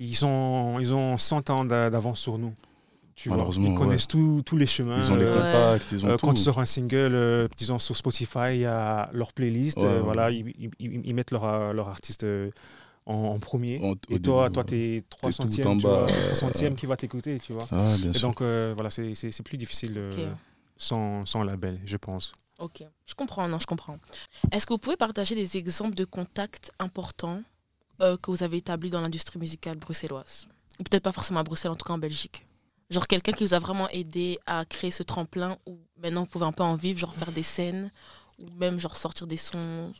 [0.00, 2.52] ils sont, ils ont 100 ans d'a- d'avance sur nous.
[3.14, 3.36] Tu vois.
[3.36, 3.76] Malheureusement, Ils ouais.
[3.76, 4.96] connaissent tous tous les chemins.
[4.98, 5.52] Ils ont les euh, Ouais.
[5.76, 6.26] contacts, ils ont Euh, tout.
[6.26, 9.76] quand tu sors un single, euh, disons sur Spotify, il y a leur playlist.
[9.78, 10.02] Ouais, euh, ouais.
[10.02, 12.24] voilà, ils, ils- ils- ils mettent leur, leur artiste
[13.04, 13.78] en, en premier.
[13.82, 14.64] En- et toi, début, toi, ouais.
[14.64, 17.66] t'es 300 tout en tu bas, vois, euh, 300e qui va t'écouter, tu vois.
[17.72, 18.28] Ah, bien Et sûr.
[18.28, 20.00] donc, euh, voilà, c'est c'est- c'est plus difficile
[20.78, 22.32] sans, sans label, je pense.
[22.58, 23.98] Ok, je comprends, non, je comprends.
[24.52, 27.42] Est-ce que vous pouvez partager des exemples de contacts importants
[28.00, 30.46] euh, que vous avez établis dans l'industrie musicale bruxelloise
[30.78, 32.46] Ou peut-être pas forcément à Bruxelles, en tout cas en Belgique.
[32.90, 36.46] Genre quelqu'un qui vous a vraiment aidé à créer ce tremplin où maintenant vous pouvez
[36.46, 37.90] un peu en vivre, genre faire des scènes,
[38.38, 39.92] ou même genre sortir des sons.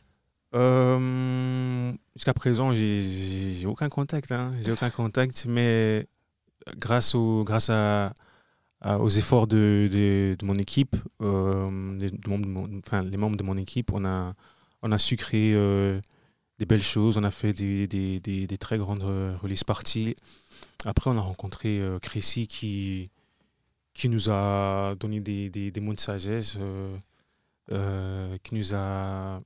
[0.53, 4.31] Euh, Jusqu'à présent, j'ai- aucun contact.
[4.31, 4.53] Hein.
[4.61, 6.05] J'ai aucun contact, mais
[6.77, 8.13] grâce, au, grâce à,
[8.99, 11.65] aux efforts de, de, mon équipe, euh,
[11.99, 14.33] les membres de mon équipe, on a,
[14.81, 15.53] on a su créer
[16.61, 17.17] des belles choses.
[17.17, 20.15] On a fait des, des, des, des très grandes euh, release parties.
[20.85, 23.09] Après, on a rencontré euh, Chrissy qui,
[23.95, 26.95] qui nous a donné des, des, des mots de sagesse, euh,
[27.71, 29.39] euh, qui nous a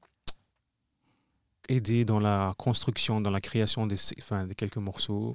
[1.69, 5.33] aidé dans la construction, dans la création des, enfin, de quelques morceaux.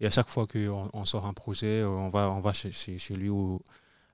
[0.00, 2.98] Et à chaque fois qu'on on sort un projet, on va, on va chez, chez,
[2.98, 3.62] chez lui au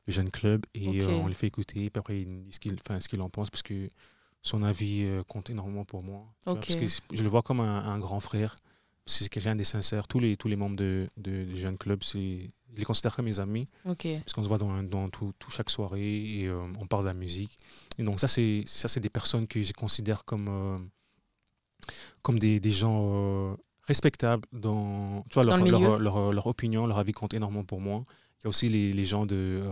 [0.07, 1.91] le jeune club et euh, on le fait écouter.
[1.91, 3.89] Puis après, il dit ce qu'il enfin, ce qu'il en pense parce que
[4.43, 6.25] son avis euh, compte énormément pour moi.
[6.53, 8.55] vois, parce que je le vois comme un, un grand frère.
[9.07, 10.07] C'est quelqu'un des sincères.
[10.07, 12.19] Tous les, tous les membres de, de, du jeune club, je
[12.77, 13.67] les considère comme mes amis
[14.21, 17.09] parce qu'on se voit dans, dans tout, tout chaque soirée et euh, on parle de
[17.09, 17.57] la musique.
[17.99, 20.77] Et donc ça, c'est ça, c'est des personnes que je considère comme euh,
[22.23, 26.47] comme des, des gens euh, respectables dans tu vois Dans leur, le leur, leur, leur
[26.47, 28.05] opinion, leur avis compte énormément pour moi.
[28.41, 29.63] Il y a aussi les, les gens de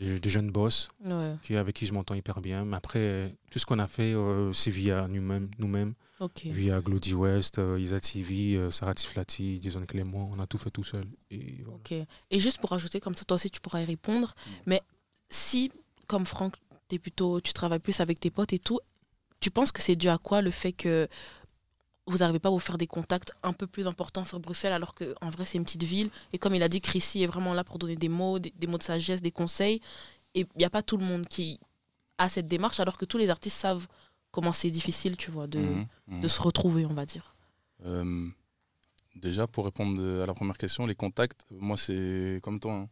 [0.00, 2.64] euh, de, de jeunes boss ouais, qui, avec qui je m'entends hyper bien.
[2.64, 5.94] Mais après, tout ce qu'on a fait, euh, c'est via nous-mêmes, nous-mêmes
[6.44, 10.30] via Glody West, euh, Isa TV, euh, Sarah Tiflati, Jason Clément.
[10.34, 11.06] On a tout fait tout seul.
[11.30, 11.78] Et voilà.
[11.78, 11.92] Ok.
[12.30, 14.34] Et juste pour ajouter, comme ça toi aussi tu pourras y répondre,
[14.66, 14.82] mais
[15.30, 15.70] si,
[16.06, 16.54] comme Franck,
[16.90, 18.80] es plutôt, tu travailles plus avec tes potes et tout,
[19.38, 21.08] tu penses que c'est dû à quoi le fait que
[22.06, 24.94] vous n'arrivez pas à vous faire des contacts un peu plus importants sur Bruxelles alors
[24.94, 27.62] qu'en vrai c'est une petite ville et comme il a dit, Chrissy est vraiment là
[27.64, 29.80] pour donner des mots, des, des mots de sagesse, des conseils
[30.34, 31.60] et il n'y a pas tout le monde qui
[32.18, 33.86] à cette démarche alors que tous les artistes savent
[34.32, 36.20] comment c'est difficile, tu vois, de, Mhm, mhm.
[36.20, 37.34] de se retrouver, on va dire.
[37.84, 38.28] Euh,
[39.16, 42.72] déjà, pour répondre à la première question, les contacts, moi, c'est comme toi.
[42.74, 42.88] hein.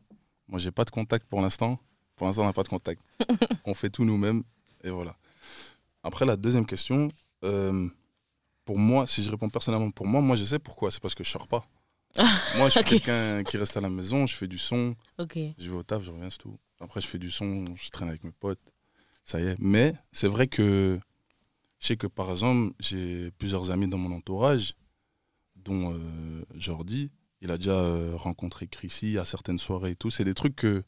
[0.48, 1.76] Moi, j'ai pas de contact pour l'instant.
[2.16, 3.00] Pour l'instant, on n'a pas de contact.
[3.66, 4.42] on fait tout nous-mêmes.
[4.82, 5.14] Et voilà.
[6.02, 7.08] Après, la deuxième question,
[7.44, 7.88] euh,
[8.68, 10.90] pour moi, si je réponds personnellement pour moi, moi, je sais pourquoi.
[10.90, 11.66] C'est parce que je sors pas.
[12.58, 15.38] moi, je suis quelqu'un qui reste à la maison, je fais du son, Ok.
[15.56, 16.58] je vais au taf, je reviens, c'est tout.
[16.78, 18.60] Après, je fais du son, je traîne avec mes potes.
[19.24, 19.56] Ça y est.
[19.58, 21.00] Mais c'est vrai que
[21.78, 24.74] je sais que, par exemple, j'ai plusieurs amis dans mon entourage,
[25.56, 27.10] dont euh, Jordi.
[27.40, 30.10] Il a déjà euh, rencontré Chrissy à certaines soirées et tout.
[30.10, 30.82] C'est des trucs que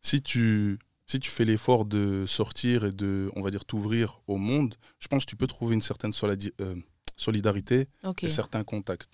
[0.00, 4.38] si tu, si tu fais l'effort de sortir et de, on va dire, t'ouvrir au
[4.38, 6.74] monde, je pense que tu peux trouver une certaine solidi- euh,
[7.16, 7.88] solidarité
[8.22, 9.10] et certains contacts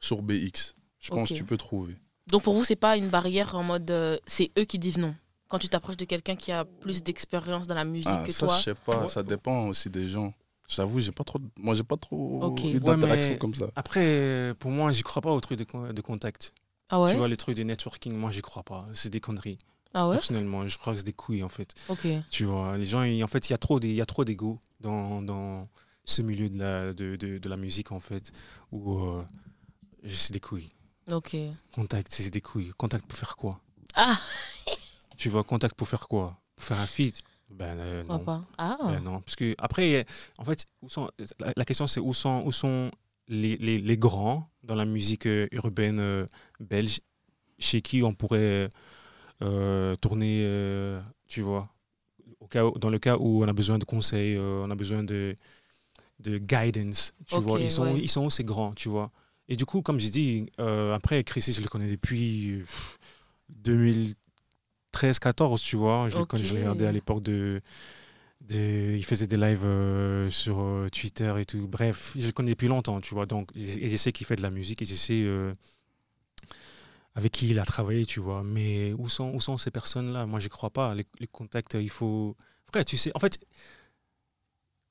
[0.00, 0.74] sur BX.
[0.98, 1.96] Je pense que tu peux trouver.
[2.28, 5.14] Donc pour vous, c'est pas une barrière en mode euh, c'est eux qui disent non.
[5.48, 8.46] Quand tu t'approches de quelqu'un qui a plus d'expérience dans la musique Ah, que ça,
[8.46, 8.56] toi.
[8.56, 10.32] je sais pas, ça dépend aussi des gens.
[10.68, 12.62] J'avoue, j'ai pas trop, de- moi, j'ai pas trop Ok.
[12.64, 13.66] eu Ouais, d'interaction comme ça.
[13.76, 16.54] Après, pour moi, j'y crois pas aux trucs de, de contact.
[16.88, 17.10] Ah ouais?
[17.10, 18.86] Tu vois, les trucs de networking, moi, j'y crois pas.
[18.94, 19.58] C'est des conneries.
[19.92, 20.14] Ah ouais?
[20.14, 21.74] Personnellement, je crois que c'est des couilles, en fait.
[21.90, 22.06] Ok.
[22.30, 24.06] Tu vois, les gens, ils- en fait, il y a trop des- il y a
[24.06, 25.68] trop d'ego dans, dans
[26.04, 28.32] ce milieu de la, de, de, de la musique, en fait,
[28.70, 29.24] où euh,
[30.06, 30.68] c'est des couilles.
[31.10, 31.36] Ok.
[31.74, 32.70] Contact, c'est des couilles.
[32.76, 33.60] Contact pour faire quoi?
[33.96, 34.18] Ah,
[35.16, 36.40] Tu vois, contact pour faire quoi?
[36.56, 38.18] Pour faire un feat Ben euh, non.
[38.20, 38.42] pas?
[38.58, 39.20] Ah, Ben non.
[39.20, 40.06] Parce que, après,
[40.38, 42.90] en fait, où sont, la, la question, c'est où sont, où sont
[43.28, 46.26] les, les, les grands dans la musique euh, urbaine euh,
[46.60, 47.00] belge?
[47.58, 48.68] Chez qui on pourrait
[49.42, 51.62] euh, tourner, euh, tu vois,
[52.40, 54.74] au cas où- dans le cas où on a besoin de conseils, euh, on a
[54.74, 55.36] besoin de,
[56.22, 57.60] de guidance, tu vois.
[57.60, 58.00] Ils sont, ouais.
[58.00, 59.10] ils sont ces grands, tu vois.
[59.48, 62.98] Et du coup, comme j'ai dit, euh, après, Chris, je le connais depuis euh, pff,
[64.94, 66.08] 2013-14, tu vois.
[66.08, 67.60] Je, le connais- je regardé à l'époque de,
[68.42, 71.66] de- Il faisait des lives euh, sur euh, Twitter et tout.
[71.68, 73.26] Bref, je le connais depuis longtemps, tu vois.
[73.26, 75.26] Donc, et je sais qu'il fait de la musique et je sais
[77.14, 78.42] avec qui il a travaillé, tu vois.
[78.42, 80.24] Mais où sont, où sont ces personnes-là?
[80.26, 80.94] Moi, je crois pas.
[80.94, 82.36] Les, les contacts, il faut.
[82.70, 83.38] Frère, tu sais, en fait,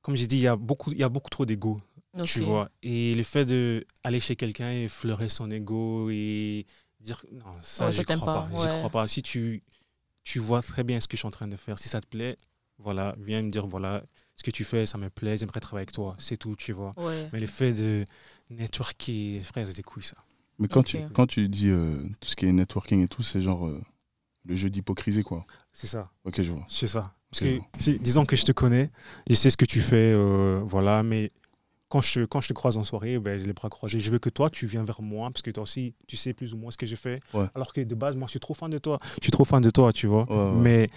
[0.01, 1.77] comme j'ai dit, il y a beaucoup, il y a beaucoup trop d'ego
[2.23, 2.69] tu vois.
[2.83, 6.65] Et le fait d'aller chez quelqu'un et fleurer son ego et
[6.99, 8.49] dire non, ça, Ouais, t'aimes crois pas.
[8.53, 8.77] pas, ouais.
[8.79, 9.07] crois pas.
[9.07, 9.63] Si tu,
[10.23, 12.07] tu vois très bien ce que je suis en train de faire, si ça te
[12.07, 12.37] plaît,
[12.77, 14.03] voilà, viens me dire voilà,
[14.35, 16.13] ce que tu fais, ça me plaît, j'aimerais travailler avec toi.
[16.19, 16.91] C'est tout, tu vois.
[16.97, 17.29] Ouais.
[17.31, 18.03] Mais le fait de
[18.49, 20.15] networker, frère, c'est des couilles, ça.
[20.59, 23.41] Mais quand, tu, quand tu dis euh, tout ce qui est networking et tout, c'est
[23.41, 23.81] genre euh,
[24.45, 25.45] le jeu d'hypocrisie, quoi.
[25.71, 26.03] C'est ça.
[26.23, 26.65] Ok, je vois.
[26.67, 27.15] C'est ça.
[27.31, 28.89] Parce que, si- disons que je te connais,
[29.29, 31.31] je sais ce que tu fais, euh, voilà, mais
[31.89, 33.99] quand je, quand je te croise en soirée, ben, j'ai les bras croisés.
[33.99, 36.53] Je veux que toi, tu viens vers moi, parce que toi aussi, tu sais plus
[36.53, 37.19] ou moins ce que je fais.
[37.33, 37.47] Ouais.
[37.55, 38.97] Alors que de base, moi, je suis trop fan de toi.
[39.19, 40.23] Je suis trop fan de toi, tu vois.
[40.29, 40.61] Ouais, ouais.
[40.61, 40.89] Mais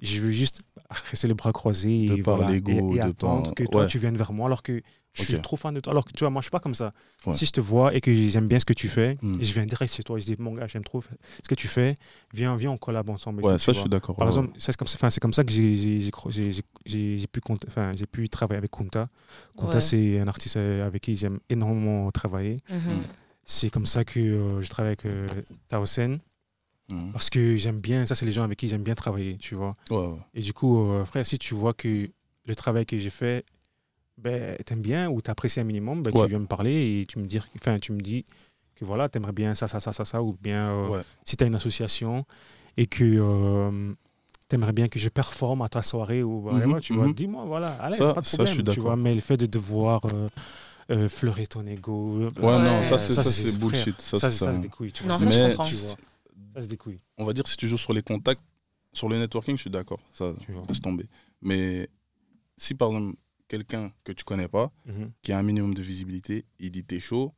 [0.00, 0.62] je veux juste
[1.10, 3.98] rester les bras croisés De et, par voilà, et, et de attendre que toi, tu
[3.98, 4.82] viennes vers moi, alors que
[5.14, 5.90] je suis trop fan de toi.
[5.92, 6.90] Alors que tu vois, moi, je suis pas comme ça.
[7.26, 7.34] Ouais.
[7.34, 9.34] Si je te vois et que j'aime bien ce que tu fais, Hmm.
[9.40, 11.68] et je viens direct chez toi, je dis, mon gars, j'aime trop ce que tu
[11.68, 11.94] fais,
[12.32, 13.42] viens, viens, on collab ensemble.
[13.42, 13.82] et Ouais, ça, je vois.
[13.82, 14.16] suis d'accord.
[14.16, 16.10] Par ouais, exemple, c'est comme, ça- enfin, c'est comme ça que j'ai-
[17.30, 19.06] pu, cont- enfin, j'ai pu travailler avec Kunta.
[19.56, 19.80] Kunta, Ouais.
[19.80, 22.54] c'est un artiste avec qui j'aime énormément travailler.
[22.70, 22.78] Mhm.
[23.44, 25.26] C'est comme ça que euh, je travaille avec euh,
[25.68, 26.18] Taosen.
[26.90, 27.12] Mhm.
[27.12, 29.70] parce que j'aime bien, ça, c'est les gens avec qui j'aime bien travailler, tu vois.
[29.88, 30.18] Ouais, ouais.
[30.34, 32.10] Et du coup, euh, frère, si tu vois que
[32.44, 33.44] le travail que j'ai fait,
[34.18, 36.22] ben, t'aimes bien ou t'apprécies un minimum, ben, Ouais.
[36.24, 38.24] tu viens me parler et tu me dis, enfin, tu me dis
[38.74, 41.02] que voilà, t'aimerais bien ça, ça, ça, ça, ça, ou bien euh, Ouais.
[41.24, 42.24] si tu as une association
[42.76, 43.92] et que euh,
[44.48, 47.14] t'aimerais bien que je performe à ta soirée ou Mhm, whatever, tu vois, mhm.
[47.14, 49.36] dis-moi, voilà, allez, Ça- c'est pas de ça, je suis tu vois, mais le fait
[49.36, 50.28] de devoir euh,
[50.90, 52.58] euh, fleurer ton ego, Ouais, Ouais.
[52.62, 54.00] non, ça, c'est Ça, ça, c'est- c'est frère, bullshit.
[54.00, 54.54] Ça, ça, c'est ça, ça.
[54.54, 55.18] c'est des couilles, tu Non, vois.
[55.18, 55.64] ça, je Mais- comprends.
[55.64, 55.90] Tu vois,
[56.54, 58.42] ça, c'est des couilles, On va dire, si tu joues sur les contacts,
[58.92, 60.00] sur le networking, je suis d'accord.
[60.12, 60.34] Ça,
[60.68, 61.06] laisse tomber.
[61.40, 61.88] Mais
[62.58, 63.16] si, par exemple,
[63.56, 65.10] quelqu'un que tu connais pas, Mhm.
[65.22, 67.34] qui a un minimum de visibilité, il dit t'es chaud,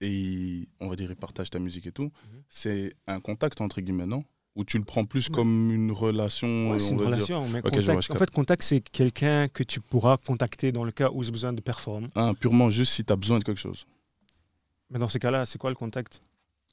[0.00, 2.42] et il- on va dire, il partage ta musique et tout, Mhm.
[2.48, 4.22] c'est un contact, entre guillemets, non?
[4.54, 5.34] Ou tu le prends plus Ouais.
[5.34, 7.06] comme une relation, Ouais, c'est une dire?
[7.06, 7.48] relation.
[7.48, 11.22] Mais contact- en fait, contact, c'est quelqu'un que tu pourras contacter dans le cas où
[11.24, 12.08] j'ai besoin de performer.
[12.14, 13.84] Ah, purement juste si tu as besoin de quelque chose.
[14.90, 16.20] Mais dans ces cas-là, c'est quoi le contact?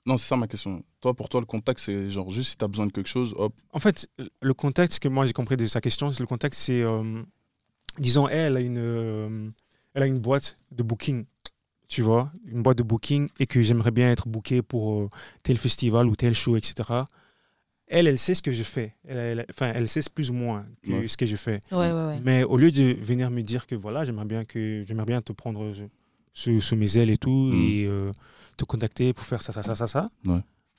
[0.06, 0.84] Non, c'est ça ma question.
[1.02, 3.34] Toi, pour toi, le contact, c'est genre juste si tu as besoin de quelque chose,
[3.38, 3.54] hop.
[3.72, 4.08] En fait,
[4.42, 7.24] le contact, ce que moi j'ai compris de sa question, c'est le contact, c'est, euh,
[8.00, 9.50] disons, elle a une, euh,
[9.94, 11.26] elle a une boîte de booking,
[11.88, 15.10] tu vois, une boîte de booking, et que j'aimerais bien être booké pour euh,
[15.44, 17.04] tel festival ou tel show, etc.
[17.88, 18.96] Elle, elle sait ce que je fais.
[19.08, 21.08] Elle, elle- enfin, elle sait plus ou moins que Ouais.
[21.08, 21.62] ce que je fais.
[21.72, 22.20] Ouais, ouais, ouais.
[22.24, 25.32] Mais au lieu de venir me dire que voilà, j'aimerais bien que j'aimerais bien te
[25.34, 25.72] prendre
[26.34, 27.54] sous, sous mes ailes et tout Mhm.
[27.62, 28.12] et euh,
[28.58, 30.10] te contacter pour faire ça, ça, ça, ça, ça.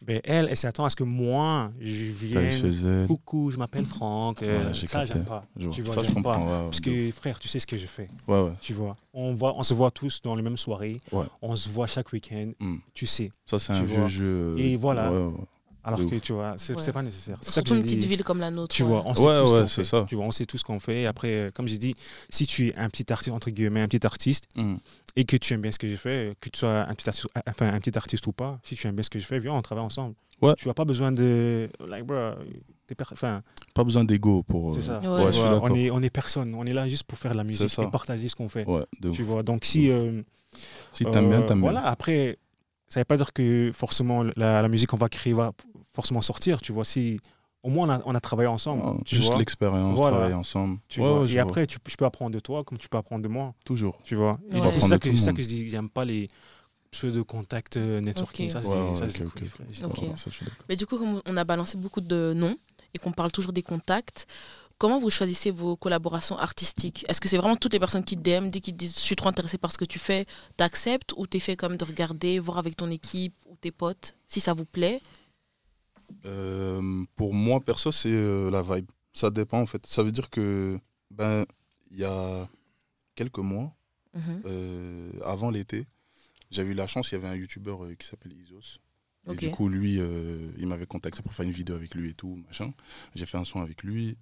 [0.02, 3.06] Ben, elle, elle s'attend à ce que moi, je vienne.
[3.06, 4.42] Coucou, je m'appelle Franck.
[4.42, 5.44] euh, ça, j'aime pas.
[5.56, 5.68] Je.
[5.70, 6.34] Tu vois, ça, je comprends.
[6.34, 6.38] pas.
[6.38, 8.06] ouais, ouais, Parce que, frère, tu sais ce que je fais.
[8.28, 8.52] Ouais, ouais.
[8.60, 11.00] Tu vois, on, voit, on se voit tous dans les mêmes soirées.
[11.12, 11.24] Ouais.
[11.40, 12.52] On se voit chaque week-end.
[12.60, 12.76] Hmm.
[12.92, 13.30] Tu sais.
[13.46, 13.96] Ça, c'est un vois.
[14.04, 14.54] vieux jeu.
[14.58, 15.10] Et voilà.
[15.86, 16.82] Alors que, tu vois, c'est Ouais.
[16.82, 17.38] c'est pas nécessaire.
[17.40, 18.74] Surtout une petite ville comme la nôtre.
[18.74, 19.84] Tu vois, on sait Ouais, tout ce qu'on fait.
[19.84, 20.04] ça.
[20.08, 21.06] Tu vois, on sait tout ce qu'on fait.
[21.06, 21.94] Après, euh, comme j'ai dit,
[22.28, 24.76] si tu es un petit artiste, entre guillemets, un petit artiste, Hmm.
[25.14, 27.26] et que tu aimes bien ce que je fais, que tu sois un petit artiste,
[27.48, 29.52] enfin, un petit artiste ou pas, si tu aimes bien ce que je fais, viens,
[29.52, 30.14] on travaille ensemble.
[30.42, 30.54] Ouais.
[30.58, 31.70] Tu n'as pas besoin de.
[31.88, 32.32] Like, bro,
[33.12, 33.40] enfin,
[33.72, 34.74] Pas besoin d'ego pour.
[34.74, 35.00] c'est euh, ça.
[35.00, 35.06] Ouais.
[35.08, 35.68] Ouais, Tu je suis vois, d'accord.
[35.70, 36.54] on est, on est personne.
[36.54, 38.66] On est là juste pour faire de la musique et partager ce qu'on fait.
[38.66, 38.82] Ouf.
[39.12, 39.88] Tu vois, donc si.
[39.90, 40.22] euh,
[40.92, 41.90] Si t'aimes bien, euh, t'aimes Voilà, bien.
[41.90, 42.38] après,
[42.88, 45.52] ça ne veut pas dire que forcément la, la musique qu'on va créer va
[45.96, 46.60] forcément sortir.
[46.60, 47.18] Tu vois, si.
[47.62, 49.02] Au moins, on a, on a travaillé ensemble.
[49.04, 49.38] Tu Juste vois.
[49.38, 50.16] l'expérience, Voilà.
[50.18, 50.78] travailler ensemble.
[50.88, 51.22] Tu Ouais, vois.
[51.22, 51.42] ouais, et vois.
[51.42, 53.54] après, tu, je peux apprendre de toi comme tu peux apprendre de moi.
[53.64, 53.98] Toujours.
[54.04, 54.32] Tu vois.
[54.52, 54.70] Et Ouais.
[54.74, 56.28] c'est ça de ça que je dis, j'aime pas les
[56.92, 58.50] pseudo contact euh, networking.
[58.50, 58.70] Ça, c'est.
[60.68, 62.56] Mais du coup, comme on a balancé beaucoup de noms
[62.94, 64.26] et qu'on parle toujours des contacts,
[64.78, 67.04] comment vous choisissez vos collaborations artistiques?
[67.08, 69.28] Est-ce que c'est vraiment toutes les personnes qui DM, dès qu'ils disent je suis trop
[69.28, 72.76] intéressé par ce que tu fais, t'acceptes ou t'es fait comme de regarder, voir avec
[72.76, 75.00] ton équipe ou tes potes si ça vous plaît?
[76.24, 78.90] Euh, pour moi, perso, c'est euh, la vibe.
[79.12, 79.86] Ça dépend, en fait.
[79.86, 80.78] Ça veut dire que,
[81.10, 81.44] ben,
[81.90, 82.48] il y a
[83.14, 83.72] quelques mois,
[84.14, 84.42] Mhm.
[84.46, 85.86] euh, avant l'été,
[86.50, 88.78] j'avais eu la chance, il y avait un youtubeur qui s'appelle Isos.
[89.28, 89.94] Et du coup, lui,
[90.58, 92.72] il m'avait contacté pour faire une vidéo avec lui et tout, machin.
[93.14, 94.16] J'ai fait un son avec lui.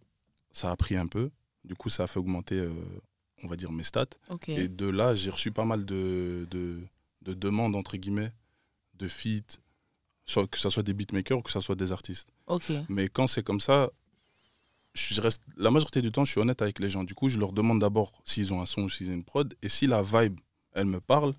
[0.51, 1.31] Ça a pris un peu.
[1.65, 2.67] Du coup, ça a fait augmenter,
[3.43, 4.07] on va dire, mes stats.
[4.57, 6.81] Et de là, j'ai reçu pas mal de, de,
[7.23, 8.33] de demandes, entre guillemets,
[8.95, 9.59] de feats,
[10.27, 12.29] que ce soit des beatmakers ou que ce soit des artistes.
[12.89, 13.91] Mais quand c'est comme ça,
[14.95, 17.05] je reste, la majorité du temps, je suis honnête avec les gens.
[17.05, 19.55] Du coup, je leur demande d'abord s'ils ont un son ou s'ils ont une prod.
[19.63, 20.39] Et si la vibe,
[20.73, 21.35] elle me parle,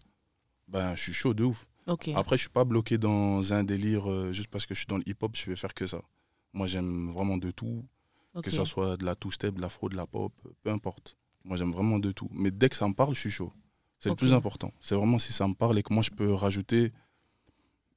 [0.67, 1.67] ben, je suis chaud de ouf.
[2.15, 4.97] Après, je suis pas bloqué dans un délire euh, juste parce que je suis dans
[4.97, 6.01] le hip-hop, je vais faire que ça.
[6.53, 7.85] Moi, j'aime vraiment de tout,
[8.41, 11.15] que ça soit de la two-step, de l'afro, de la pop, peu importe.
[11.43, 12.29] Moi, j'aime vraiment de tout.
[12.31, 13.53] Mais dès que ça me parle, je suis chaud.
[13.99, 14.73] C'est le plus important.
[14.81, 16.91] C'est vraiment si ça me parle et que moi, je peux rajouter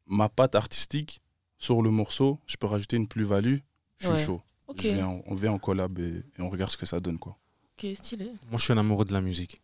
[0.08, 1.20] ma patte artistique
[1.58, 3.58] sur le morceau, je peux rajouter une plus-value,
[3.98, 4.24] je suis Ouais.
[4.24, 4.42] chaud.
[4.76, 7.18] Je viens- on vient en collab et, et on regarde ce que ça donne.
[7.18, 7.36] Quoi.
[7.78, 8.26] Ok, stylé.
[8.50, 9.56] Moi, je suis un amoureux de la musique.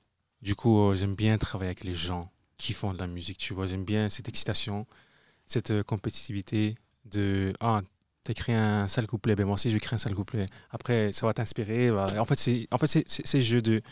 [0.42, 3.38] Du coup, euh, j'aime bien travailler avec les gens qui font de la musique.
[3.38, 4.86] Tu vois, j'aime bien cette excitation,
[5.46, 7.82] cette euh, compétitivité de ah,
[8.22, 10.46] t'as écrit un sale couplet, ben moi aussi je vais écrire un sale couplet.
[10.70, 11.90] Après, ça va t'inspirer.
[11.90, 12.20] voilà.
[12.20, 13.82] En fait, c'est en fait c'est c'est- c'est le jeu de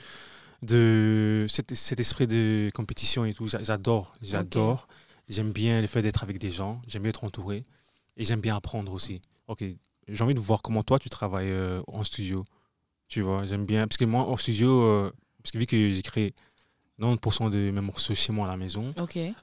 [0.62, 3.48] de cet, cet esprit de compétition et tout.
[3.48, 4.86] J'a- J'adore, j'adore.
[5.32, 6.80] J'aime bien le fait d'être avec des gens.
[6.86, 7.62] J'aime bien être entouré
[8.18, 9.22] et j'aime bien apprendre aussi.
[9.48, 9.64] Ok,
[10.06, 12.42] j'ai envie de voir comment toi tu travailles euh, en studio.
[13.08, 16.02] Tu vois, j'aime bien parce que moi en studio, euh, parce que vu que j'ai
[16.02, 16.34] créé
[17.00, 18.90] 90% de mes morceaux chez moi à la maison,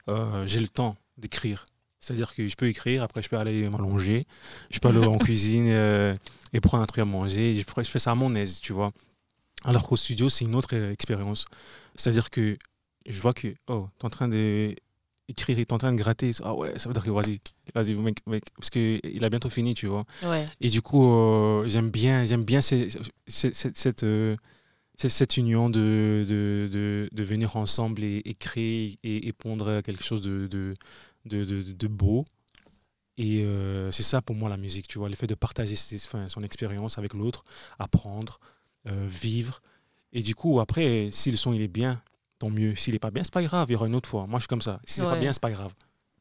[0.07, 1.65] euh, j'ai le temps d'écrire.
[1.99, 4.23] C'est-à-dire que je peux écrire, après je peux aller m'allonger,
[4.69, 5.67] je peux aller en cuisine
[6.53, 7.55] et prendre un truc à manger.
[7.55, 8.91] Je, je fais ça à mon aise, tu vois.
[9.63, 11.45] Alors qu'au studio, c'est une autre expérience.
[11.95, 12.57] C'est-à-dire que
[13.07, 14.75] je vois que, oh, tu es en train de
[15.29, 16.31] écrire et tu es en train de gratter.
[16.43, 17.39] Ah ouais, ça veut dire que vas-y,
[17.73, 20.05] vas-y, mec, mec, parce qu'il a bientôt fini, tu vois.
[20.23, 20.45] Ouais.
[20.59, 22.89] Et du coup, euh, j'aime bien, j'aime bien ces-
[23.27, 24.35] ces- cette, cette, euh,
[24.97, 29.81] cette- cette union de, de, de, de venir ensemble et, et créer et, et pondre
[29.81, 30.73] quelque chose de, de,
[31.25, 32.25] de, beau.
[33.17, 36.27] Et euh, c'est ça pour moi la musique, tu vois, le fait de partager enfin,
[36.29, 37.43] son expérience avec l'autre,
[37.77, 38.39] apprendre,
[38.85, 39.61] vivre.
[40.13, 42.01] Et du coup, après, si le son il est bien,
[42.39, 42.75] tant mieux.
[42.75, 44.25] S'il n'est pas bien, c'est pas grave, il y aura une autre fois.
[44.27, 44.79] Moi, je suis comme ça.
[44.85, 45.19] Si c'est pas Ouais.
[45.19, 45.73] bien, c'est pas grave.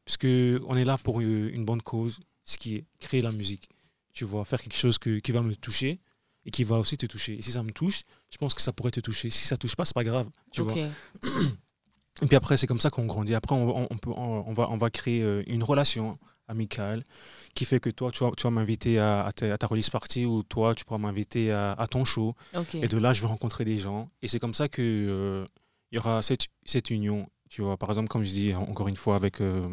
[0.05, 3.31] Parce que on est là pour euh, une bonne cause, ce qui est créer la
[3.31, 3.69] musique.
[4.13, 5.99] Tu vois, faire quelque chose que- qui va me toucher
[6.45, 7.37] et qui va aussi te toucher.
[7.37, 8.01] Et si ça me touche,
[8.31, 9.29] je pense que ça pourrait te toucher.
[9.29, 10.27] Si ça touche pas, c'est pas grave.
[10.51, 10.73] Tu vois.
[12.21, 13.33] Et puis après, c'est comme ça qu'on grandit.
[13.33, 16.17] Après, on, peut, on, va, on va créer euh, une relation
[16.49, 17.03] amicale
[17.53, 19.89] qui fait que toi, tu vas, tu vas m'inviter à, à ta, à ta release
[19.89, 22.33] party ou toi, tu pourras m'inviter à, à ton show.
[22.73, 24.09] Et de là, je vais rencontrer des gens.
[24.21, 25.45] Et c'est comme ça que euh,
[25.91, 27.27] il y aura cette, cette union.
[27.49, 29.63] Tu vois, par exemple, comme je dis encore une fois avec, euh,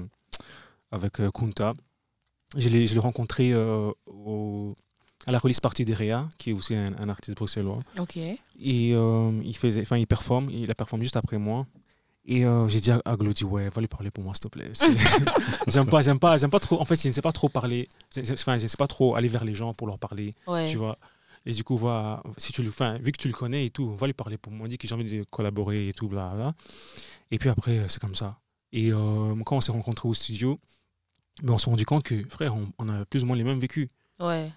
[0.90, 1.74] avec euh, Kunta,
[2.56, 4.74] je l'ai je l'ai rencontré euh, au-
[5.26, 7.80] à la release party d'Erea, qui est aussi un, un artiste bruxellois.
[7.98, 8.16] Ok.
[8.16, 11.66] Et il, faisait, enfin, il performe, il a performé juste après moi.
[12.28, 14.70] Et j'ai dit à, à Glody, ouais, va lui parler pour moi, s'il te plaît.
[15.68, 16.80] J'aime pas, j'aime pas, j'aime pas trop.
[16.80, 17.88] En fait, je ne sais pas trop parler.
[18.14, 20.32] Je, je- enfin, je ne sais pas trop aller vers les gens pour leur parler,
[20.46, 20.66] Ouais.
[20.66, 20.98] tu vois.
[21.46, 23.94] Et du coup, va, si tu le, enfin, vu que tu le connais et tout,
[23.94, 24.66] va lui parler pour moi.
[24.68, 26.54] Dis que j'ai envie de collaborer et tout, bla bla.
[27.30, 28.38] Et puis après, euh, c'est comme ça.
[28.72, 30.58] Et euh, quand on s'est rencontrés au studio,
[31.42, 33.60] ben, on s'est rendu compte que, frère, on, on a plus ou moins les mêmes
[33.60, 34.50] vécus Ouais.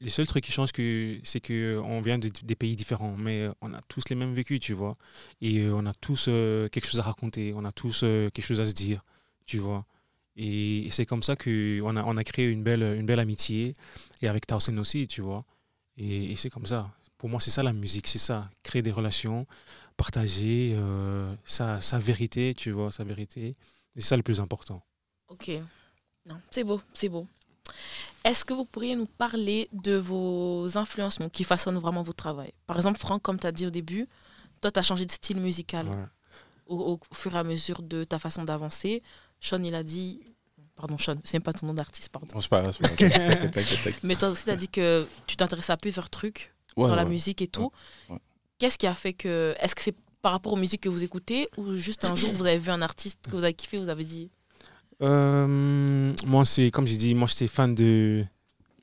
[0.00, 3.72] les seuls trucs qui changent, que, c'est qu'on vient de, des pays différents, mais on
[3.74, 4.96] a tous les mêmes vécus, tu vois.
[5.40, 8.44] Et euh, on a tous euh, quelque chose à raconter, on a tous euh, quelque
[8.46, 9.02] chose à se dire,
[9.46, 9.84] tu vois.
[10.36, 13.74] Et, et c'est comme ça qu'on a, on a créé une belle, une belle amitié.
[14.22, 15.44] Et avec Towson aussi, tu vois.
[16.00, 16.90] Et, et c'est comme ça.
[17.18, 18.48] Pour moi, c'est ça la musique, c'est ça.
[18.62, 19.46] Créer des relations,
[19.96, 23.52] partager euh, sa, sa vérité, tu vois, sa vérité.
[23.94, 24.82] C'est ça le plus important.
[25.28, 25.50] Ok.
[26.26, 27.26] Non, c'est beau, c'est beau.
[28.24, 32.52] Est-ce que vous pourriez nous parler de vos influences qui façonnent vraiment votre travail?
[32.66, 34.08] Par exemple, Franck, comme tu as dit au début,
[34.60, 36.04] toi, tu as changé de style musical Ouais.
[36.66, 39.02] au, au fur et à mesure de ta façon d'avancer.
[39.40, 40.20] Sean, il a dit.
[40.80, 42.28] Pardon, Sean, c'est même pas ton nom d'artiste, pardon.
[42.32, 43.10] Bon, c'est pas grave, c'est pas grave.
[43.28, 44.02] T'inquiète, t'inquiète, t'inquiète.
[44.02, 47.04] Mais toi aussi, tu as dit que tu t'intéressais à plusieurs trucs Ouais, dans la
[47.04, 47.70] musique et tout.
[48.08, 48.16] ouais.
[48.58, 49.54] Qu'est-ce qui a fait que.
[49.60, 52.46] Est-ce que c'est par rapport aux musiques que vous écoutez ou juste un jour vous
[52.46, 54.30] avez vu un artiste que vous avez kiffé, vous avez dit.
[55.02, 58.24] Euh, moi, c'est comme j'ai dit, moi j'étais fan de.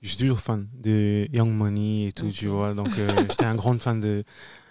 [0.02, 2.74] Je suis toujours fan de Young Money et tout, tu vois.
[2.74, 4.24] Donc, euh, j'étais un grand fan de.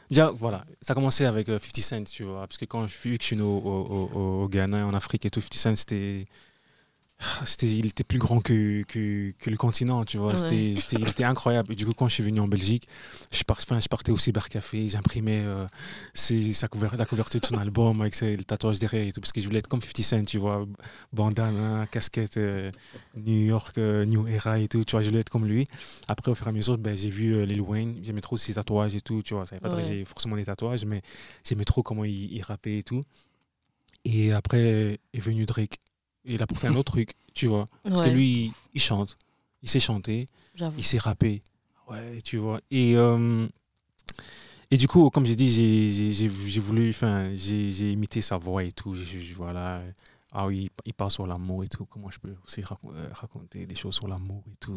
[0.09, 2.47] Déjà, voilà, ça a commencé avec euh, 50 Cent, tu vois.
[2.47, 4.95] Parce que quand je, vu que je suis né au, au, au- au Ghana, en
[4.95, 6.25] Afrique et tout, 50 Cent, c'était.
[7.47, 10.33] C'était, il était plus grand que, que, que le continent, tu vois.
[10.33, 10.39] Ouais.
[10.39, 11.73] C'était, c'était- il était incroyable.
[11.73, 12.87] Et du coup, quand je suis venu en Belgique,
[13.33, 15.67] je, pars, enfin, je partais au cybercafé, j'imprimais euh,
[16.71, 19.41] couver- la couverture de son album avec ses, le tatouage derrière et tout, parce que
[19.41, 20.67] je voulais être comme 50 Cent, tu vois.
[21.13, 22.71] Bandana, casquette, euh,
[23.17, 25.03] New York, euh, New Era et tout, tu vois.
[25.03, 25.65] Je voulais être comme lui.
[26.09, 28.55] Après, au fur et à mesure, ben, j'ai vu euh, Lil Wayne, j'aimais trop ses
[28.55, 29.47] tatouages et tout, tu vois.
[29.47, 31.01] Ça veut pas dire j'ai forcément des tatouages, mais
[31.49, 33.01] j'aimais trop comment il, il rappait et tout.
[34.05, 35.79] Et après est venu Drake.
[36.27, 37.65] Et il a porté un autre truc, tu vois.
[37.83, 39.17] Parce Ouais, que lui, il, chante,
[39.63, 40.27] il sait chanter,
[40.77, 41.43] il sait rapper.
[41.89, 42.61] Ouais, tu vois.
[42.71, 43.47] Et, euh,
[44.71, 48.73] et du coup, comme j'ai dit, j'ai- voulu, enfin, j'ai j'ai imité sa voix et
[48.73, 48.95] tout.
[49.37, 49.83] Voilà.
[50.33, 51.87] Ah oui, il parle sur l'amour et tout.
[51.87, 54.77] Comment je peux aussi euh, raconter des choses sur l'amour et tout.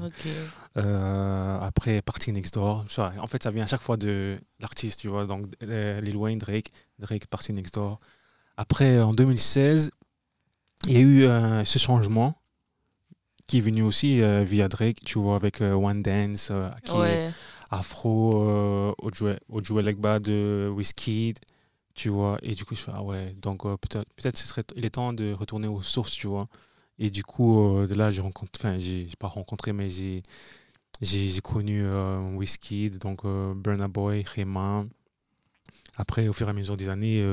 [0.77, 2.85] Euh, après, Party Next Door.
[3.19, 5.25] en fait, ça vient à chaque fois de l'artiste, tu vois.
[5.25, 7.99] Donc, Lil Wayne, Drake, Drake, Party Next Door.
[8.55, 9.89] Après, en 2016,
[10.87, 12.35] il y a eu euh, ce changement
[13.47, 16.51] qui est venu aussi euh, via Drake, tu vois, avec euh, One Dance,
[16.83, 17.31] qui est.
[17.71, 21.37] Afro, Ojue Legba de Wizkid,
[21.93, 22.39] tu vois.
[22.41, 25.33] Et du coup, je fais, ah ouais, donc peut-être peut serait il est temps de
[25.33, 26.47] retourner aux sources, tu vois.
[26.97, 30.23] Et du coup, de là, j'ai rencontré, enfin, j'ai pas rencontré, mais j'ai
[31.01, 31.87] j'ai connu
[32.37, 34.85] Wizkid, donc Burna Boy, Rema.
[35.95, 37.23] Après, au fur et à mesure des années,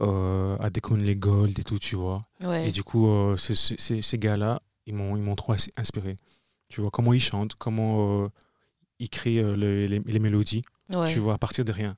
[0.00, 2.18] euh, euh, Adekun Les Gold et tout, tu vois.
[2.42, 2.68] Ouais.
[2.68, 6.16] Et du coup, euh, ce- ce- ces, gars-là, ils m'ont trop inspiré.
[6.68, 8.28] Tu vois, comment ils chantent, comment euh,
[8.98, 11.12] ils créent le- les, les mélodies, ouais.
[11.12, 11.96] tu vois, à partir de rien.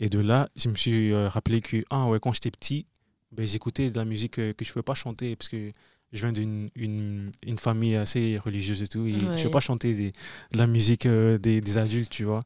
[0.00, 2.86] Et de là, je me suis rappelé que ah ouais, quand j'étais petit,
[3.32, 5.72] ben, j'écoutais de la musique que je ne pouvais pas chanter parce que
[6.12, 9.06] je viens d'une une, une famille assez religieuse et tout.
[9.06, 10.12] Et Je ne peux pas chanter des-
[10.52, 12.40] de la musique euh, des, des adultes, tu vois.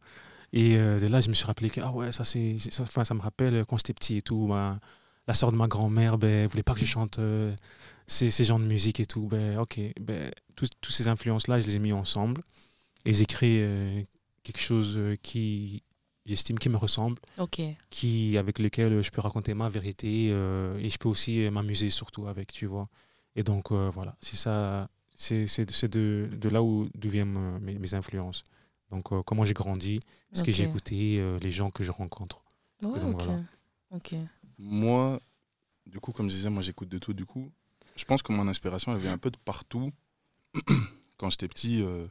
[0.52, 3.14] Et euh, de là, je me suis rappelé que ah ouais, ça, c'est, ça, ça
[3.14, 4.46] me rappelle euh, quand j'étais petit et tout.
[4.46, 4.78] ma-
[5.28, 7.54] la sœur de ma grand-mère, ben, voulait pas que je chante euh,
[8.08, 9.28] ces, ces genres de musique et tout.
[9.28, 12.42] Ben, ok, ben, toutes ces influences-là, je les ai mis ensemble
[13.04, 14.02] et j'ai créé euh,
[14.42, 15.84] quelque chose euh, qui,
[16.26, 17.60] j'estime, qui me ressemble, Ok.
[17.88, 21.88] qui, avec lequel je peux raconter ma vérité euh, et je peux aussi euh, m'amuser
[21.90, 22.88] surtout avec, tu vois.
[23.36, 27.78] Et donc, euh, voilà, c'est ça, c'est de, de là où d'où viennent euh, mes,
[27.78, 28.42] mes influences.
[28.92, 30.00] Donc, euh, comment j'ai grandi,
[30.34, 32.44] ce que j'ai écouté, euh, les gens que je rencontre.
[32.84, 33.22] Ouais, donc, ok.
[33.24, 33.42] voilà.
[33.90, 34.14] Ok.
[34.58, 35.18] Moi,
[35.86, 37.14] du coup, comme je disais, moi j'écoute de tout.
[37.14, 37.50] Du coup,
[37.96, 39.90] je pense que mon inspiration, elle vient un peu de partout.
[41.16, 42.06] Quand j'étais petit, euh,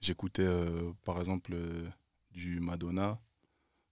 [0.00, 1.84] j'écoutais euh, par exemple euh,
[2.30, 3.18] du Madonna,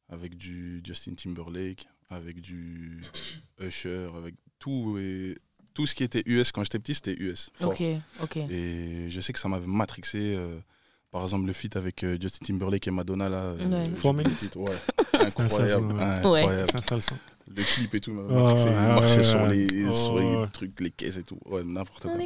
[0.08, 3.02] avec du Justin Timberlake, avec du
[3.58, 4.98] Usher, avec tout.
[4.98, 5.36] Et
[5.74, 7.50] tout ce qui était US quand j'étais petit, c'était US.
[7.54, 7.72] fort.
[7.72, 7.82] Ok.
[8.22, 8.36] Ok.
[8.36, 10.36] Et je sais que ça m'avait matrixé.
[10.36, 10.60] euh,
[11.10, 13.42] par exemple, le feat avec euh, Justin Timberlake et Madonna, là.
[13.44, 13.88] euh, Ouais.
[14.38, 14.72] titre, ouais.
[15.12, 16.00] Incroyable.
[16.00, 16.72] incroyable.
[17.52, 21.16] Le clip et tout Oh, marchait ouais, sur les, sur les Oh, trucs, les caisses
[21.16, 21.38] et tout.
[21.46, 22.12] Ouais, n'importe quoi.
[22.12, 22.18] Ouais,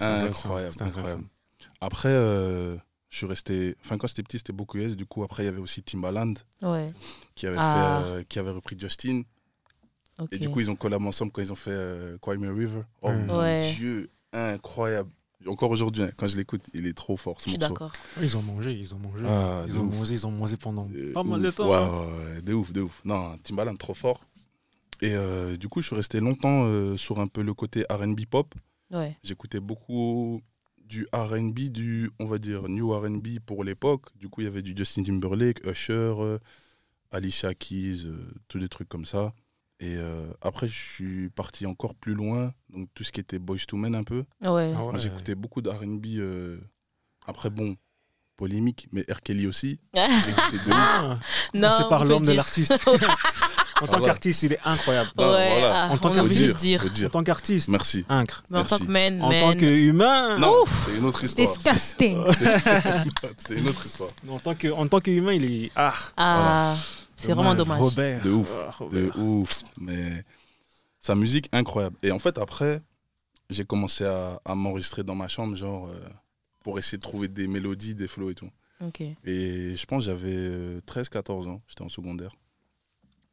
[0.00, 1.24] incroyable, incroyable.
[1.80, 2.76] Après, euh,
[3.08, 3.76] je suis resté.
[3.84, 4.94] Enfin, quand j'étais petit, c'était beaucoup US.
[4.96, 6.92] Du coup, après, il y avait aussi Timbaland Ouais.
[7.34, 8.02] qui avait, Ah.
[8.04, 9.22] fait, euh, qui avait repris Justin.
[10.30, 12.54] Et du coup, ils ont collabé ensemble quand ils ont fait euh, Cry Me a
[12.54, 12.82] River.
[13.02, 13.16] Oh Ouais.
[13.16, 13.72] mon Ouais.
[13.76, 15.10] Dieu, incroyable.
[15.46, 17.68] Encore aujourd'hui, hein, quand je l'écoute, il est trop fort Je suis morceau.
[17.72, 17.92] d'accord.
[18.20, 19.24] Ils ont mangé, ils ont mangé.
[19.26, 19.96] Ah, ils ont ouf.
[19.96, 21.68] mangé, ils ont mangé pendant Euh, pas mal de temps.
[21.68, 22.06] Ouais, hein.
[22.06, 23.00] ouais, ouais, de ouf, de ouf.
[23.04, 24.20] Non, Timbaland, trop fort.
[25.02, 28.20] Et euh, du coup, je suis resté longtemps euh, sur un peu le côté RB
[28.28, 28.54] pop.
[28.90, 29.16] Ouais.
[29.22, 30.42] J'écoutais beaucoup
[30.84, 34.06] du RB, du, on va dire, new RB pour l'époque.
[34.18, 36.38] Du coup, il y avait du Justin Timberlake, Usher, euh,
[37.12, 38.18] Alicia Keys, euh,
[38.48, 39.32] tous des trucs comme ça.
[39.82, 42.52] Et euh, après, je suis parti encore plus loin.
[42.72, 44.24] Donc, tout ce qui était Boys to Men un peu.
[44.42, 44.72] Ouais.
[44.76, 44.98] Ah ouais.
[44.98, 46.06] J'écoutais beaucoup de RB.
[46.18, 46.58] euh,
[47.26, 47.76] Après, bon,
[48.36, 49.22] polémique, mais R.
[49.22, 49.80] Kelly aussi.
[49.96, 50.72] Ah, J'écoutais de.
[50.74, 51.18] Ah,
[51.54, 52.74] non, c'est par l'homme de l'artiste.
[53.82, 55.10] En tant qu'artiste, il est incroyable.
[55.16, 55.84] Bah, ouais, voilà.
[55.84, 58.04] ah, En tant faut En tant qu'artiste, Merci.
[58.10, 58.44] incre.
[58.50, 60.38] Mais en tant que man, En tant qu'humain,
[60.86, 61.48] c'est une autre histoire.
[61.56, 62.18] Disgusting.
[63.38, 64.10] C'est une autre histoire.
[64.28, 65.94] en tant que en tant qu'humain, il est ah.
[66.18, 66.76] Ah,
[67.20, 67.80] c'est vraiment dommage.
[67.80, 68.20] Robert.
[68.22, 68.52] De ouf.
[68.56, 69.62] Ah, De ouf.
[69.80, 70.24] Mais
[71.00, 71.96] sa musique, incroyable.
[72.02, 72.80] Et en fait, après,
[73.48, 75.98] j'ai commencé à, à m'enregistrer dans ma chambre, genre, euh,
[76.60, 78.50] pour essayer de trouver des mélodies, des flows et tout.
[79.24, 82.32] Et je pense que j'avais 13-14 ans, j'étais en secondaire.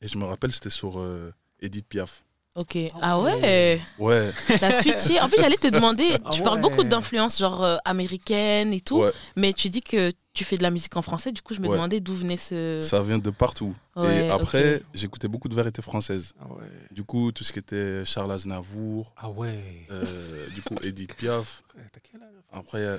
[0.02, 1.32] Et je me rappelle, c'était sur euh,
[1.62, 2.24] Edith Piaf.
[2.58, 2.76] Ok.
[3.04, 5.22] Ah ouais, Ouais, t'as switché.
[5.22, 8.98] En fait, j'allais te demander, Ah tu parles beaucoup d'influences genre euh, américaines et tout,
[9.00, 11.60] ouais, mais tu dis que tu fais de la musique en français, du coup, je
[11.62, 11.76] me Ouais.
[11.76, 12.80] demandais d'où venait ce.
[12.82, 13.76] ça vient de partout.
[13.96, 14.82] Ouais, et après, ok.
[14.96, 16.34] j'écoutais beaucoup de vérités françaises.
[16.40, 16.64] Ah ouais.
[16.92, 19.86] Du coup, tout ce qui était Charles Aznavour, Ah ouais.
[19.92, 21.64] euh, du coup, Edith Piaf.
[21.94, 22.30] T'as quel âge?
[22.52, 22.98] Après, euh,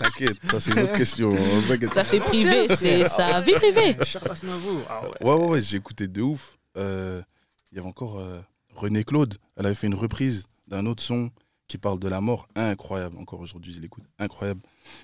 [0.00, 1.32] t'inquiète, ça c'est une autre question.
[1.32, 1.92] hein, t'inquiète.
[1.94, 3.96] Ça, c'est privé, c'est sa vie privée.
[4.04, 4.82] Charles Aznavour.
[4.88, 5.32] Ah ouais.
[5.34, 6.58] Ouais, ouais, écouté de ouf.
[6.76, 7.22] Euh,
[7.72, 8.40] Il y avait encore euh,
[8.74, 9.38] René Claude.
[9.56, 11.30] Elle avait fait une reprise d'un autre son
[11.68, 12.48] qui parle de la mort.
[12.54, 13.16] Incroyable.
[13.18, 14.04] Encore aujourd'hui, je l'écoute.
[14.18, 14.60] Incroyable.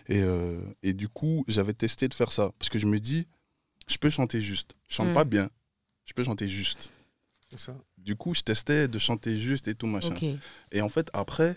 [0.08, 2.50] Et, euh, et du coup, j'avais testé de faire ça.
[2.58, 3.26] Parce que je me dis,
[3.88, 4.74] je peux chanter juste.
[4.88, 5.14] Je chante Mm.
[5.14, 5.50] pas bien.
[6.04, 6.90] Je peux chanter juste.
[7.50, 7.74] C'est ça.
[7.98, 10.14] Du coup, je testais de chanter juste et tout machin.
[10.72, 11.56] Et en fait, après,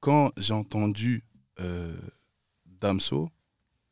[0.00, 1.24] quand j'ai entendu
[1.60, 1.96] euh,
[2.66, 3.30] Damso,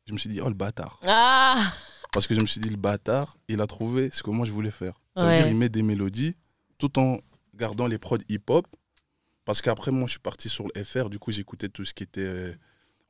[0.05, 0.99] je me suis dit, oh le bâtard.
[1.05, 1.73] Ah
[2.13, 4.51] Parce que je me suis dit, le bâtard, il a trouvé ce que moi je
[4.51, 5.01] voulais faire.
[5.17, 5.31] Ça Ouais.
[5.31, 6.35] veut dire, il met des mélodies
[6.77, 7.19] tout en
[7.55, 8.67] gardant les prods hip-hop.
[9.45, 11.09] Parce qu'après, moi, je suis parti sur le FR.
[11.09, 12.53] Du coup, j'écoutais tout ce qui était, euh,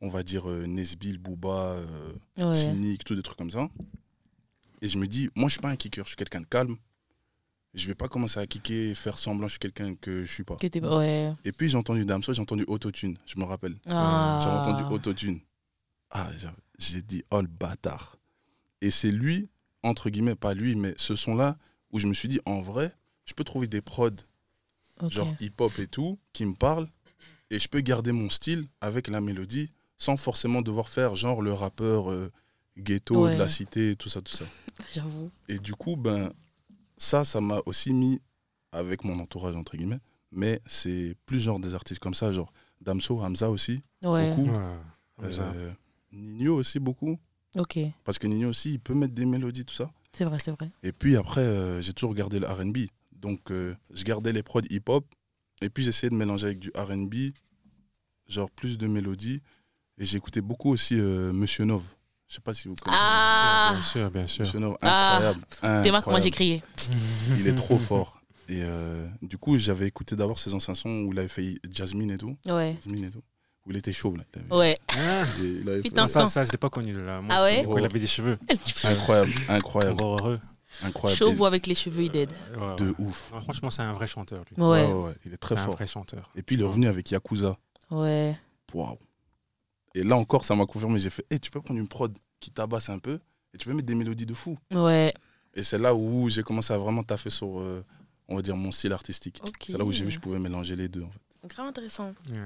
[0.01, 2.53] on va dire, euh, Nesbill, Booba, euh, Ouais.
[2.53, 3.67] Cynic, tout des trucs comme ça.
[4.81, 6.75] Et je me dis, moi, je suis pas un kicker, je suis quelqu'un de calme.
[7.73, 10.43] Je vais pas commencer à kicker et faire semblant, je suis quelqu'un que je suis
[10.43, 10.55] pas.
[10.57, 11.33] Que t'es- Ouais.
[11.43, 13.75] Et puis, j'ai entendu Damso, j'ai entendu Autotune, je me rappelle.
[13.87, 14.39] Ah.
[14.41, 15.39] J'ai entendu Autotune.
[16.11, 16.47] Ah, j'ai-
[16.79, 18.17] j'ai dit, oh le bâtard.
[18.81, 19.49] Et c'est lui,
[19.83, 21.57] entre guillemets, pas lui, mais ce son-là,
[21.91, 22.93] où je me suis dit, en vrai,
[23.27, 24.09] je peux trouver des prods,
[25.09, 26.87] genre hip-hop et tout, qui me parlent,
[27.51, 31.53] et je peux garder mon style avec la mélodie, sans forcément devoir faire genre le
[31.53, 32.31] rappeur euh,
[32.77, 33.33] ghetto Ouais.
[33.33, 34.45] de la cité, tout ça, tout ça.
[34.93, 35.29] J'avoue.
[35.47, 36.31] Et du coup, ben,
[36.97, 38.19] ça, ça m'a aussi mis
[38.71, 39.99] avec mon entourage, entre guillemets,
[40.31, 42.51] mais c'est plus genre des artistes comme ça, genre
[42.81, 44.29] Damso, Hamza aussi, Ouais.
[44.35, 44.49] beaucoup.
[44.51, 45.29] Ouais.
[45.39, 45.71] Euh,
[46.11, 47.17] Nino aussi beaucoup.
[47.55, 47.79] Ok.
[48.03, 49.91] Parce que Nino aussi, il peut mettre des mélodies, tout ça.
[50.13, 50.69] C'est vrai, c'est vrai.
[50.83, 52.77] Et puis après, euh, j'ai toujours gardé le RB.
[53.19, 55.05] Donc, euh, je gardais les prods hip-hop.
[55.61, 57.33] Et puis, j'essayais de mélanger avec du RB,
[58.27, 59.41] genre plus de mélodies.
[59.97, 61.81] Et j'écoutais beaucoup aussi euh, Monsieur Nov.
[62.27, 62.99] Je sais pas si vous connaissez.
[63.01, 64.45] Ah Bien sûr, bien sûr.
[64.45, 65.13] Monsieur Nov, Ah.
[65.13, 65.83] incroyable.
[65.83, 66.61] T'es voir comment j'ai crié.
[67.39, 68.21] Il est trop fort.
[68.49, 72.11] Et euh, du coup, j'avais écouté d'abord ses anciens sons où il avait fait Jasmine
[72.11, 72.37] et tout.
[72.45, 72.77] Ouais.
[72.83, 73.23] Jasmine et tout.
[73.65, 74.23] Où il était chauve, là.
[74.35, 74.77] Il avait- Ouais.
[74.89, 76.07] Ah, il avait Putain.
[76.07, 77.19] ça, ça, je l'ai pas connu là.
[77.21, 78.37] Moi, Ah ouais il avait des cheveux.
[78.83, 80.39] Incroyable, incroyable, Encore heureux.
[80.83, 81.17] Incroyable.
[81.17, 82.31] Chauve ou avec les cheveux, il dead.
[82.55, 82.75] Ouais, ouais.
[82.77, 83.31] De ouf.
[83.33, 84.61] Non, franchement, c'est un vrai chanteur, lui.
[84.63, 84.85] Ouais.
[84.85, 85.75] Ouais, ouais, ouais, il est très C'est un fort.
[85.75, 86.31] vrai chanteur.
[86.35, 87.57] Et puis il est revenu avec Yakuza.
[87.91, 88.37] Ouais.
[88.73, 88.97] Waouh.
[89.95, 90.99] Et là encore, ça m'a confirmé.
[90.99, 93.19] J'ai fait, hey, tu peux prendre une prod qui tabasse un peu
[93.53, 94.57] et tu peux mettre des mélodies de fou.
[94.73, 95.13] Ouais.
[95.55, 97.83] Et c'est là où j'ai commencé à vraiment taffer sur, euh,
[98.27, 99.41] on va dire, mon style artistique.
[99.47, 99.65] Ok.
[99.67, 101.01] C'est là où j'ai vu que je pouvais mélanger les deux.
[101.03, 101.19] En fait.
[101.55, 102.07] Grave intéressant.
[102.07, 102.37] Ouais.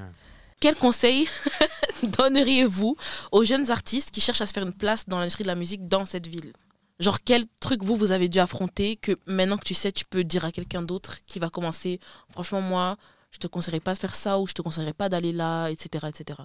[0.61, 1.27] Quel conseil
[2.03, 2.95] donneriez-vous
[3.32, 5.88] aux jeunes artistes qui cherchent à se faire une place dans l'industrie de la musique
[5.88, 6.53] dans cette ville?
[7.02, 10.24] Genre, quel truc vous, vous avez dû affronter que maintenant que tu sais, tu peux
[10.24, 11.99] dire à quelqu'un d'autre qui va commencer
[12.30, 12.97] Franchement, moi,
[13.32, 16.08] je te conseillerais pas de faire ça ou je te conseillerais pas d'aller là, etc.
[16.08, 16.39] etc.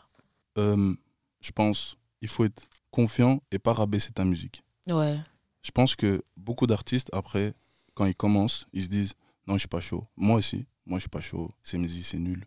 [0.59, 0.95] Euh,
[1.41, 4.63] je pense il faut être confiant et pas rabaisser ta musique.
[4.89, 5.19] Ouais.
[5.63, 7.53] Je pense que beaucoup d'artistes, après,
[7.95, 9.13] quand ils commencent, ils se disent
[9.47, 10.05] non, je suis pas chaud.
[10.17, 11.51] Moi aussi, moi je suis pas chaud.
[11.63, 12.45] C'est musique, c'est nul.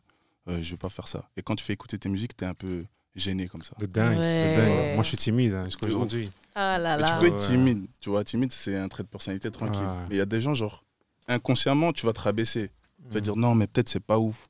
[0.47, 1.29] Euh, je vais pas faire ça.
[1.37, 2.83] Et quand tu fais écouter tes musiques, tu es un peu
[3.15, 3.75] gêné comme ça.
[3.79, 4.55] De dingue, Ouais.
[4.55, 4.95] de dingue.
[4.95, 5.97] Moi, je suis timide hein, jusqu'à De ouf.
[5.97, 6.31] aujourd'hui.
[6.55, 7.11] Ah là Mais là.
[7.13, 7.55] tu peux être Ouais.
[7.55, 8.23] timide, tu vois.
[8.23, 9.81] Timide, c'est un trait de personnalité tranquille.
[9.81, 10.05] Ouais.
[10.09, 10.83] Mais il y a des gens, genre,
[11.27, 12.71] inconsciemment, tu vas te rabaisser.
[13.07, 13.23] Tu vas Mm.
[13.23, 14.47] dire non, mais peut-être c'est pas ouf.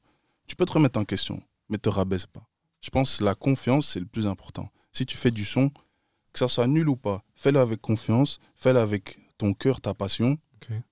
[0.48, 2.42] Tu peux te remettre en question, mais te rabaisse pas.
[2.82, 4.70] Je pense que la confiance, c'est le plus important.
[4.92, 8.80] Si tu fais du son, que ça soit nul ou pas, fais-le avec confiance, fais-le
[8.80, 10.38] avec ton cœur, ta passion.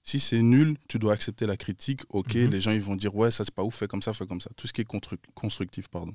[0.01, 2.01] Si c'est nul, tu dois accepter la critique.
[2.09, 2.49] Ok, Mhm.
[2.49, 4.39] les gens ils vont dire ouais, ça c'est pas ouf, fais comme ça, fais comme
[4.41, 4.49] ça.
[4.55, 6.13] Tout ce qui est constru- constructif, pardon.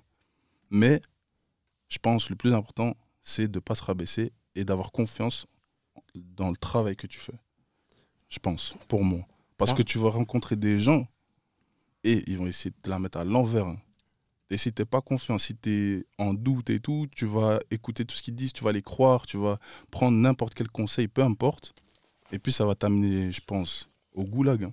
[0.71, 1.01] Mais
[1.89, 5.47] je pense le plus important, c'est de pas se rabaisser et d'avoir confiance
[6.15, 7.35] dans le travail que tu fais.
[8.29, 9.21] Je pense, pour moi.
[9.57, 9.79] Parce Ouais.
[9.79, 11.07] que tu vas rencontrer des gens
[12.05, 13.67] et ils vont essayer de te la mettre à l'envers.
[13.67, 13.79] hein.
[14.51, 18.05] Et si t'es pas confiant, si tu es en doute et tout, tu vas écouter
[18.05, 19.59] tout ce qu'ils disent, tu vas les croire, tu vas
[19.91, 21.75] prendre n'importe quel conseil, peu importe.
[22.33, 24.65] Et puis ça va t'amener, je pense, au goulag.
[24.65, 24.73] hein.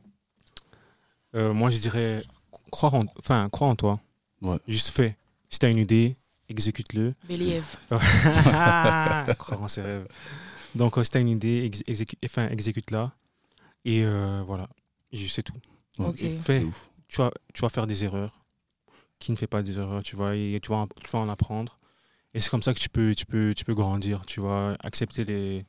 [1.36, 2.24] Euh, moi, je dirais
[2.72, 4.00] croire en, enfin, croire en toi.
[4.42, 4.58] Ouais.
[4.68, 5.16] Juste fais.
[5.50, 6.18] Si tu as une idée,
[6.50, 7.14] exécute-le.
[7.28, 7.64] Believe.
[9.38, 10.08] croire en ses rêves.
[10.76, 13.12] Donc, euh, si tu as une idée, ex- exécu- enfin, exécute-la.
[13.86, 14.68] Et euh, voilà,
[15.14, 15.54] je sais tout.
[15.98, 16.22] Ok.
[16.22, 16.66] Et De fais,
[17.08, 18.36] tu vas, tu vas faire des erreurs.
[19.20, 21.28] Qui ne fait pas des erreurs, tu vois, et tu vas, en- tu vas en
[21.30, 21.78] apprendre.
[22.34, 25.26] Et c'est comme ça que tu peux, tu peux, tu peux grandir, tu vois, accepter
[25.26, 25.66] les,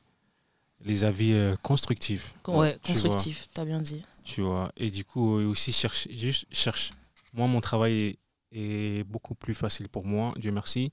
[0.85, 2.33] les avis euh, constructifs.
[2.47, 3.01] Ouais, tu vois.
[3.01, 4.05] constructif, t'as bien dit.
[4.23, 4.71] tu vois.
[4.77, 6.91] Et du coup, aussi cherche, juste cherche.
[7.33, 8.17] Moi, mon travail
[8.51, 10.91] est, beaucoup plus facile pour moi, Dieu merci,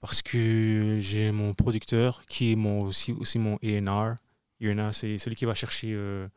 [0.00, 4.16] parce que j'ai mon producteur qui est mon, aussi, aussi mon A&R.
[4.62, 6.28] A&R, c'est celui qui va chercher euh,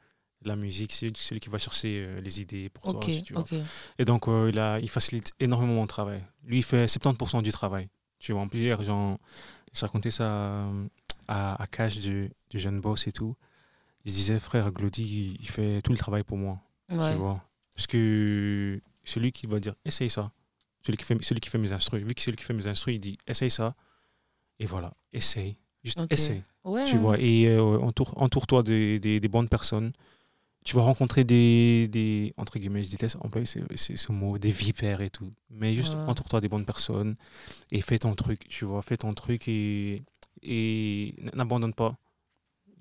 [0.43, 3.13] la musique, c'est celui qui va chercher euh, les idées pour Ok, toi.
[3.25, 3.41] tu vois.
[3.43, 3.53] ok.
[3.99, 6.23] Et donc, euh, il, a, il facilite énormément mon travail.
[6.43, 7.89] Lui, il fait 70% du travail.
[8.19, 10.65] Tu vois, en plus, hier, je racontais ça
[11.27, 13.35] à, à Cash du, du jeune boss et tout.
[14.05, 16.59] Il se disait, frère, Glody, il fait tout le travail pour moi.
[16.89, 17.11] Ouais.
[17.11, 17.43] Tu vois.
[17.75, 20.31] Parce que celui qui va dire, essaye ça.
[20.87, 22.01] Celui qui fait, celui qui fait mes instrus.
[22.03, 23.75] Vu que c'est celui qui fait mes instrus, il dit, essaye ça.
[24.59, 25.57] Et voilà, essaye.
[25.83, 26.41] Juste essaye.
[26.63, 29.91] Ouais, Tu vois, et euh, entoure, entoure-toi des, des, des bonnes personnes.
[30.63, 35.09] Tu vas rencontrer des, des entre guillemets, je déteste employer ce, mot, des vipères et
[35.09, 35.29] tout.
[35.49, 35.99] Mais juste Ouais.
[36.07, 37.15] entoure-toi des bonnes personnes
[37.71, 40.01] et fais ton truc, tu vois, fais ton truc et,
[40.41, 41.97] et n'abandonne pas.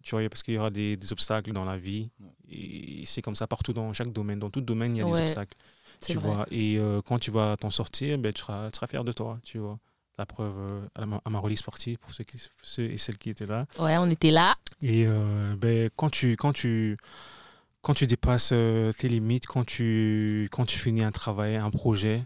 [0.02, 2.10] Tu vois, parce qu'il y aura des, des obstacles dans la vie.
[2.48, 4.38] Et c'est comme ça partout dans chaque domaine.
[4.38, 5.56] Dans tout domaine, il y a Ouais, des obstacles.
[6.04, 6.34] Tu vrai.
[6.34, 9.12] vois, et euh, quand tu vas t'en sortir, ben, tu, seras, tu seras fier de
[9.12, 9.78] toi, tu vois.
[10.18, 13.18] La preuve euh, à, ma, à ma release partie, pour ceux, qui, ceux et celles
[13.18, 13.66] qui étaient là.
[13.78, 14.54] Ouais, on était là.
[14.82, 16.96] Et euh, ben, quand, tu, quand, tu,
[17.82, 18.48] quand tu dépasses
[18.98, 22.22] tes limites, quand tu, quand tu finis un travail, un projet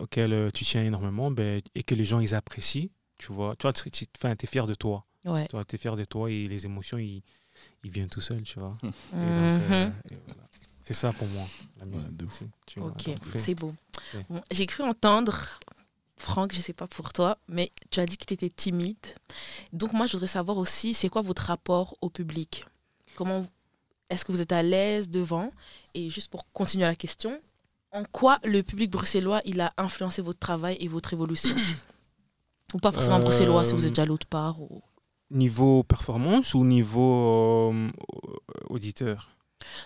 [0.00, 4.06] auquel tu tiens énormément, ben, et que les gens ils apprécient, tu vois, tu tu,
[4.06, 5.06] tu es fier de toi.
[5.24, 5.46] Ouais.
[5.46, 7.22] Tu es fier de toi et les émotions, ils,
[7.84, 8.76] ils viennent tout seuls, tu vois.
[8.82, 10.42] Et donc, euh, et voilà.
[10.90, 11.46] C'est ça pour moi,
[11.78, 12.48] la musique.
[12.66, 12.88] tu vois.
[12.90, 13.72] Ok, c'est beau.
[14.28, 15.38] Bon, J'ai cru entendre,
[16.16, 18.96] Franck, je sais pas pour toi, mais tu as dit que tu étais timide.
[19.72, 22.64] Donc moi, je voudrais savoir aussi, c'est quoi votre rapport au public?
[23.14, 23.46] Comment
[24.08, 25.52] est-ce que vous êtes à l'aise devant?
[25.94, 27.40] Et juste pour continuer la question,
[27.92, 31.54] en quoi le public bruxellois il a influencé votre travail et votre évolution?
[32.74, 34.60] Ou pas forcément Euh, bruxellois, si vous êtes déjà à l'autre part.
[34.60, 34.82] Ou...
[35.30, 37.90] Niveau performance ou niveau euh,
[38.68, 39.30] auditeur?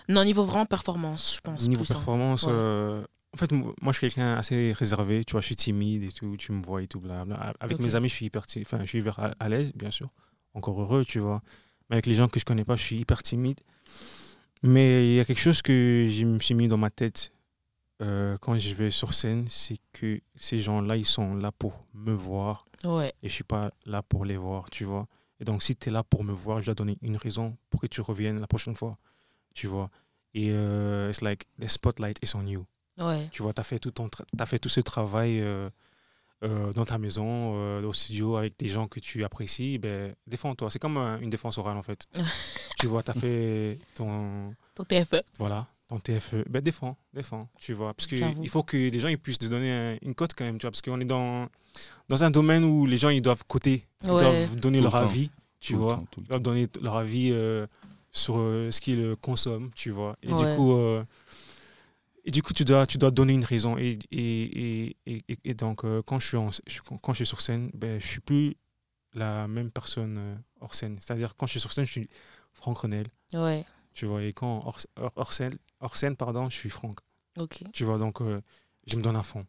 [0.09, 1.67] Non, niveau vraiment performance, je pense.
[1.67, 3.03] Niveau plus, performance, euh,
[3.33, 6.11] en fait, mo- moi je suis quelqu'un assez réservé, tu vois, je suis timide et
[6.11, 7.53] tout, tu me vois et tout, blabla.
[7.59, 10.09] Avec mes amis, je suis hyper enfin, je suis hyper à, à l'aise, bien sûr,
[10.53, 11.41] encore heureux, tu vois.
[11.89, 13.59] Mais avec les gens que je connais pas, je suis hyper timide.
[14.63, 17.31] Mais il y a quelque chose que je me suis mis dans ma tête
[18.01, 22.13] euh, quand je vais sur scène, c'est que ces gens-là, ils sont là pour me
[22.13, 25.07] voir Ouais, et je suis pas là pour les voir, tu vois.
[25.39, 27.79] Et donc, si tu es là pour me voir, je dois donner une raison pour
[27.81, 28.97] que tu reviennes la prochaine fois,
[29.55, 29.89] tu vois.
[30.35, 32.65] Et euh, it's like the spotlight is on you.
[32.99, 35.69] ouais, Tu vois, tu as fait tout ton t'as fait tout ce travail euh,
[36.43, 40.69] euh, dans ta maison, euh, au studio, avec des gens que tu apprécies, ben, défends-toi.
[40.69, 42.05] C'est comme une défense orale, en fait.
[42.79, 45.21] tu vois, tu as fait ton, ton TFE.
[45.39, 46.43] voilà, ton TFE.
[46.49, 47.93] Ben, défends, défends, tu vois.
[47.93, 48.41] Parce J'avoue.
[48.41, 50.63] qu'il faut que les gens ils puissent te donner un- une cote quand même, tu
[50.63, 50.71] vois.
[50.71, 51.47] Parce qu'on est dans,
[52.09, 54.21] dans un domaine où les gens, ils doivent coter, ils Ouais.
[54.21, 55.07] doivent donner Tout le leur temps.
[55.09, 55.31] avis,
[55.61, 55.93] tu Tout vois.
[55.95, 57.65] temps, Ils doivent donner leur avis euh,
[58.15, 60.15] sur euh, ce qu'ils euh, consomment, tu vois.
[60.23, 60.51] Et Ouais.
[60.51, 61.03] du coup, euh,
[62.23, 63.77] et du coup tu, dois, tu dois donner une raison.
[63.77, 66.49] Et, et, et, et, donc, euh, quand, je suis en,
[67.01, 68.55] quand je suis sur scène, ben, je suis plus
[69.13, 70.97] la même personne hors scène.
[71.01, 72.07] C'est-à-dire, quand je suis sur scène, je suis
[72.53, 74.23] Franck Renel, Ouais, tu vois.
[74.23, 74.79] Et quand hors,
[75.15, 76.95] hors, scène, hors scène pardon, je suis Franck.
[77.37, 77.63] ok.
[77.73, 78.19] Tu vois, donc
[78.87, 79.45] je me donne à fond.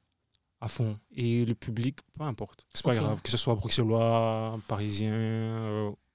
[0.61, 0.99] À fond.
[1.13, 2.67] Et le public, peu importe.
[2.75, 3.21] C'est pas grave.
[3.23, 5.13] Que ce soit bruxellois, parisien,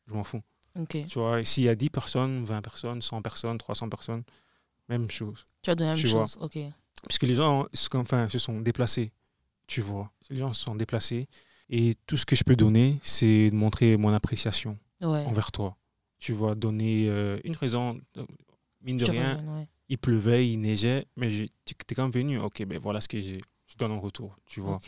[0.07, 0.41] je m'en fous.
[0.87, 4.23] Tu vois, s'il y a 10 personnes, 20 personnes, 100 personnes, 300 personnes,
[4.89, 5.45] même chose.
[5.61, 6.21] Tu as donné la même Tu vois.
[6.25, 6.37] chose.
[6.41, 6.57] Ok.
[7.07, 9.11] Puisque les gens se- enfin, se sont déplacés,
[9.67, 10.11] tu vois.
[10.29, 11.27] Les gens se sont déplacés.
[11.69, 15.25] Et tout ce que je peux donner, c'est de montrer mon appréciation Ouais.
[15.25, 15.75] envers toi.
[16.19, 18.25] Tu vois, donner euh, une raison, euh,
[18.81, 19.67] mine de rien, reviens, ouais.
[19.89, 22.39] il pleuvait, il neigeait, mais tu es quand même venu.
[22.39, 23.41] Ok, ben voilà ce que j'ai.
[23.65, 24.79] Je donne en retour, tu vois.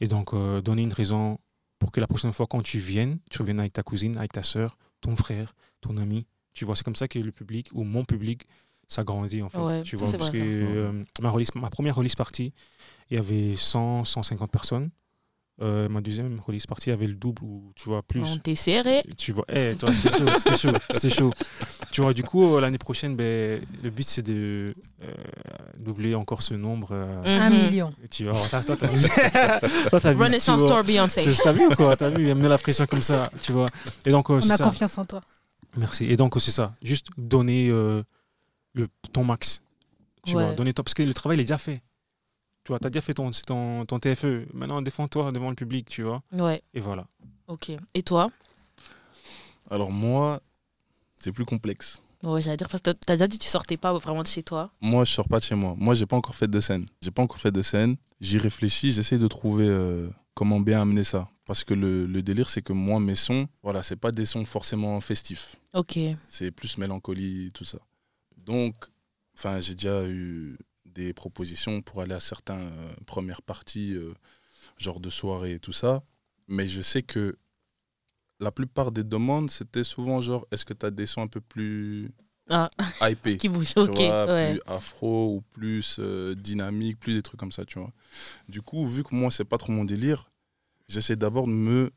[0.00, 1.38] Et donc, euh, donner une raison
[1.78, 4.42] pour que la prochaine fois, quand tu viennes, tu reviennes avec ta cousine, avec ta
[4.42, 6.26] soeur, ton frère, ton ami.
[6.54, 8.46] Tu vois, c'est comme ça que le public, ou mon public,
[8.88, 9.58] s'agrandit en fait.
[9.58, 10.66] Ouais, tu ça, vois, parce vrai, que ça.
[10.70, 12.52] euh, ma, release- ma première release party,
[13.10, 14.90] il y avait 100, 150 personnes.
[15.60, 18.22] Euh, ma deuxième release y avait le double, ou tu vois, plus.
[18.24, 19.02] On t'est serré.
[19.18, 21.30] Tu vois, eh, toi, c'était chaud, c'était chaud, c'était chaud.
[21.92, 25.06] Tu vois, du coup, l'année prochaine, ben, le but, c'est de euh,
[25.78, 26.88] doubler encore ce nombre.
[26.92, 27.56] euh, Un Mhm.
[27.66, 27.94] million.
[28.10, 28.98] tu vois, toi, toi, t'as vu.
[29.90, 30.76] Toi, t'as vu, Renaissance tu vois.
[30.76, 31.20] Tour Beyoncé.
[31.34, 31.96] C'est- T'as vu quoi?
[31.96, 33.68] T'as vu Il me met la pression comme ça, tu vois.
[34.06, 34.64] Et donc, euh, On c'est a ça.
[34.64, 35.20] confiance en toi.
[35.76, 36.06] Merci.
[36.06, 36.74] Et donc, c'est ça.
[36.82, 38.02] Juste donner euh,
[38.74, 39.60] le, ton max.
[40.24, 40.42] Tu Ouais.
[40.44, 40.82] vois, donner ton...
[40.82, 41.82] Parce que le travail, il est déjà fait.
[42.64, 43.30] Tu vois, t'as déjà fait ton,
[43.84, 44.46] ton TFE.
[44.54, 46.22] Maintenant, défends-toi devant le public, tu vois.
[46.32, 46.62] Ouais.
[46.74, 47.06] Et voilà.
[47.48, 47.72] Ok.
[47.94, 48.28] Et toi?
[49.70, 50.40] Alors moi,
[51.18, 52.02] c'est plus complexe.
[52.22, 54.44] Ouais, j'allais dire, parce que t'as déjà dit que tu sortais pas vraiment de chez
[54.44, 54.70] toi.
[54.80, 55.74] Moi, je sors pas de chez moi.
[55.76, 56.86] Moi, j'ai pas encore fait de scène.
[57.00, 57.96] J'ai pas encore fait de scène.
[58.20, 61.28] J'y réfléchis, j'essaie de trouver euh, comment bien amener ça.
[61.44, 64.44] Parce que le, le délire, c'est que moi, mes sons, voilà, c'est pas des sons
[64.44, 65.56] forcément festifs.
[65.74, 65.98] Ok.
[66.28, 67.78] C'est plus mélancolie, tout ça.
[68.36, 68.76] Donc,
[69.36, 70.56] enfin, j'ai déjà eu
[70.94, 74.14] des propositions pour aller à certaines euh, premières parties, euh,
[74.78, 76.02] genre de soirée et tout ça.
[76.48, 77.38] Mais je sais que
[78.40, 81.40] la plupart des demandes, c'était souvent genre, est-ce que tu as des sons un peu
[81.40, 82.12] plus
[82.48, 82.68] Ah,
[83.08, 83.54] hypés qui ok.
[83.96, 84.52] vois, ouais.
[84.54, 87.92] plus afro ou plus euh, dynamique, plus des trucs comme ça, tu vois.
[88.48, 90.30] Du coup, vu que moi, c'est pas trop mon délire,
[90.88, 91.92] j'essaie d'abord de me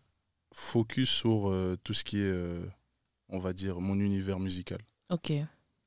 [0.53, 2.63] focus sur euh, tout ce qui est, euh,
[3.29, 4.79] on va dire, mon univers musical.
[5.09, 5.31] Ok.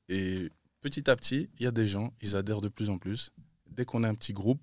[0.09, 0.49] Et
[0.81, 3.31] petit à petit, il y a des gens, ils adhèrent de plus en plus.
[3.67, 4.61] Dès qu'on a un petit groupe,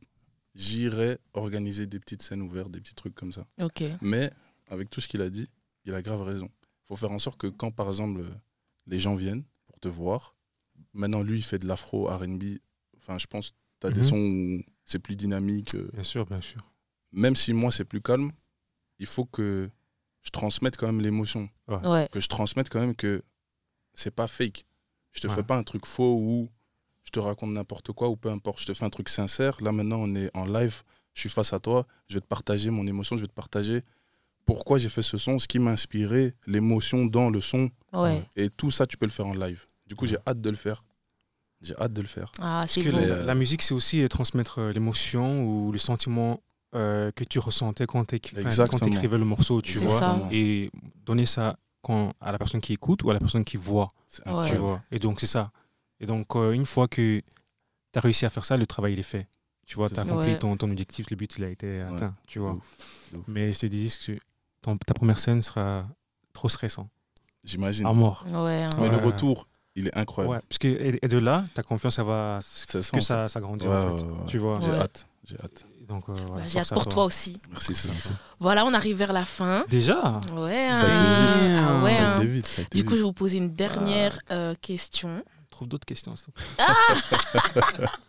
[0.55, 3.47] j'irai organiser des petites scènes ouvertes, des petits trucs comme ça.
[3.61, 3.83] Ok.
[4.01, 4.33] Mais
[4.69, 5.49] avec tout ce qu'il a dit,
[5.85, 6.51] il a grave raison.
[6.63, 8.23] Il faut faire en sorte que quand, par exemple,
[8.87, 10.35] les gens viennent pour te voir,
[10.93, 12.43] maintenant, lui, il fait de l'afro, RB.
[12.99, 14.07] Enfin, je pense que tu as des Mhm.
[14.07, 15.75] sons où c'est plus dynamique.
[15.75, 16.61] euh, Bien sûr, bien sûr.
[17.13, 18.33] Même si moi, c'est plus calme,
[18.99, 19.71] il faut que
[20.23, 21.49] je transmette quand même l'émotion.
[21.69, 22.09] Ouais.
[22.11, 23.23] Que je transmette quand même que
[23.95, 24.66] c'est pas fake.
[25.17, 25.35] Je te Ouais.
[25.35, 26.49] fais pas un truc faux ou
[27.05, 28.61] je te raconte n'importe quoi ou peu importe.
[28.61, 29.57] Je te fais un truc sincère.
[29.63, 30.83] Là, maintenant, on est en live.
[31.15, 31.87] Je suis face à toi.
[32.09, 33.17] Je vais te partager mon émotion.
[33.17, 33.83] Je vais te partager
[34.45, 37.71] pourquoi j'ai fait ce son, ce qui m'a inspiré, l'émotion dans le son.
[37.93, 38.23] Ouais.
[38.37, 39.65] Et tout ça, tu peux le faire en live.
[39.87, 40.85] Du coup, j'ai hâte de le faire.
[41.63, 42.31] J'ai hâte de le faire.
[42.39, 45.79] Ah, Parce que les- la, la musique, c'est aussi euh, transmettre euh, l'émotion ou le
[45.79, 46.43] sentiment
[46.75, 48.43] euh, que tu ressentais quand tu écrivais
[49.19, 49.99] le morceau, tu vois.
[49.99, 50.29] ça.
[50.31, 50.71] Et
[51.07, 51.57] donner ça
[51.87, 54.33] quand, à la personne qui écoute ou à la personne qui voit, C'est Ouais.
[54.33, 54.61] tu incroyable.
[54.61, 54.83] vois.
[54.91, 55.53] Et donc, c'est ça.
[56.01, 57.25] Et donc, euh, une fois que tu
[57.99, 59.27] as réussi à faire ça, le travail, il est fait.
[59.67, 60.39] Tu vois, tu as accompli Ouais.
[60.39, 62.53] ton, ton objectif, le but, il a été atteint, tu vois.
[62.53, 62.59] Ouf,
[63.17, 63.25] ouf.
[63.29, 64.13] Mais je te dis que
[64.63, 65.87] ton- ta première scène sera
[66.33, 66.89] trop stressant.
[67.45, 67.87] J'imagine.
[67.87, 68.25] À mort.
[68.29, 68.63] Ouais.
[68.65, 68.71] hein.
[68.81, 70.35] Mais le retour, il est incroyable.
[70.37, 73.01] Ouais, parce que, et, et de là, ta confiance, ça va Ça que ça.
[73.01, 74.05] ça, ça grandit, Ouais, en fait.
[74.05, 74.27] ouais, ouais.
[74.27, 74.59] Tu vois.
[74.61, 74.79] J'ai Ouais.
[74.79, 75.07] hâte.
[75.25, 75.67] J'ai hâte.
[75.87, 77.41] Donc, euh, Bah, J'ai hâte pour toi aussi.
[77.51, 77.75] Merci.
[78.41, 79.65] Voilà, on arrive vers la fin.
[79.69, 80.69] Déjà Ouais.
[80.73, 81.35] Ça a été hein.
[81.35, 81.51] vite.
[81.59, 81.95] Ah ouais.
[81.95, 82.25] ça hein.
[82.25, 82.47] vite.
[82.47, 82.91] Ça Du coup, vite.
[82.91, 85.23] je vais vous poser une dernière euh, question.
[85.51, 86.17] Trouve d'autres questions.
[86.17, 87.87] s'il te plaît.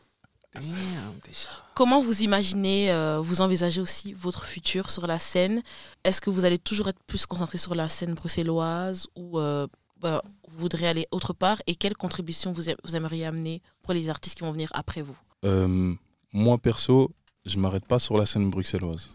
[0.53, 1.49] Damn, déjà.
[1.75, 5.61] Comment vous imaginez, euh, vous envisagez aussi votre futur sur la scène?
[6.03, 9.67] Est-ce que vous allez toujours être plus concentré sur la scène bruxelloise ou euh,
[9.99, 11.61] bah, vous voudrez aller autre part?
[11.67, 15.17] Et quelle contribution vous, aimeriez amener pour les artistes qui vont venir après vous?
[15.45, 15.93] Euh,
[16.34, 17.11] moi, perso,
[17.48, 19.10] je m'arrête pas sur la scène bruxelloise.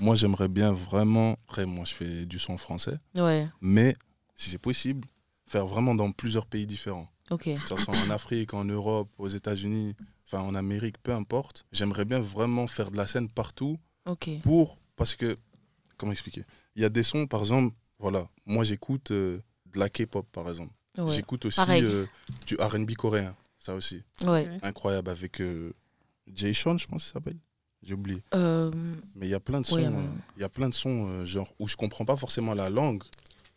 [0.00, 1.36] Moi, j'aimerais bien vraiment.
[1.46, 2.96] Après, moi, je fais du son français.
[3.14, 3.94] Ouais, Mais,
[4.34, 5.06] si c'est possible,
[5.46, 7.08] faire vraiment dans plusieurs pays différents.
[7.30, 7.44] ok.
[7.54, 9.94] Que ce soit en Afrique, en Europe, aux États-Unis,
[10.26, 11.64] enfin en Amérique, peu importe.
[11.72, 14.30] J'aimerais bien vraiment faire de la scène partout Ok.
[14.42, 14.78] pour.
[14.96, 15.34] Parce que.
[15.96, 16.44] Comment expliquer?
[16.74, 18.28] Il y a des sons, par exemple, voilà.
[18.46, 19.40] Moi, j'écoute euh,
[19.72, 20.72] de la K-pop, par exemple.
[20.98, 21.14] Ouais.
[21.14, 22.04] J'écoute aussi euh,
[22.46, 24.02] du RB coréen, ça aussi.
[24.26, 24.58] ouais.
[24.62, 25.72] Incroyable, avec euh,
[26.32, 27.38] Jay Sean, je pense qu'il s'appelle.
[27.84, 28.22] J'ai oublié.
[28.34, 28.70] Euh,
[29.14, 30.74] Mais il y a plein de sons, Oui, euh, mais- il y a plein de
[30.74, 33.02] sons euh, genre où je comprends pas forcément la langue,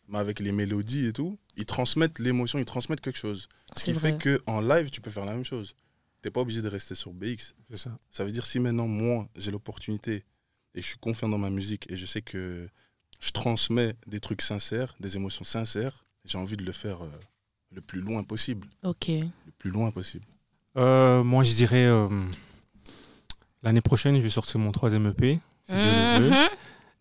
[0.09, 3.47] mais avec les mélodies et tout, ils transmettent l'émotion, ils transmettent quelque chose.
[3.75, 4.11] Ce qui vrai.
[4.11, 5.73] fait que en live, tu peux faire la même chose.
[6.21, 7.53] T'es pas obligé de rester sur BX.
[7.69, 7.97] C'est ça.
[8.11, 10.25] Ça veut dire si maintenant moi j'ai l'opportunité
[10.75, 12.67] et je suis confiant dans ma musique et je sais que
[13.19, 17.09] je transmets des trucs sincères, des émotions sincères, j'ai envie de le faire euh,
[17.71, 19.07] le plus loin possible, ok.
[19.07, 20.25] le plus loin possible.
[20.75, 22.07] Euh, moi, je dirais euh,
[23.63, 26.29] l'année prochaine, je vais sortir mon troisième EP, si le.
[26.29, 26.49] Mhm.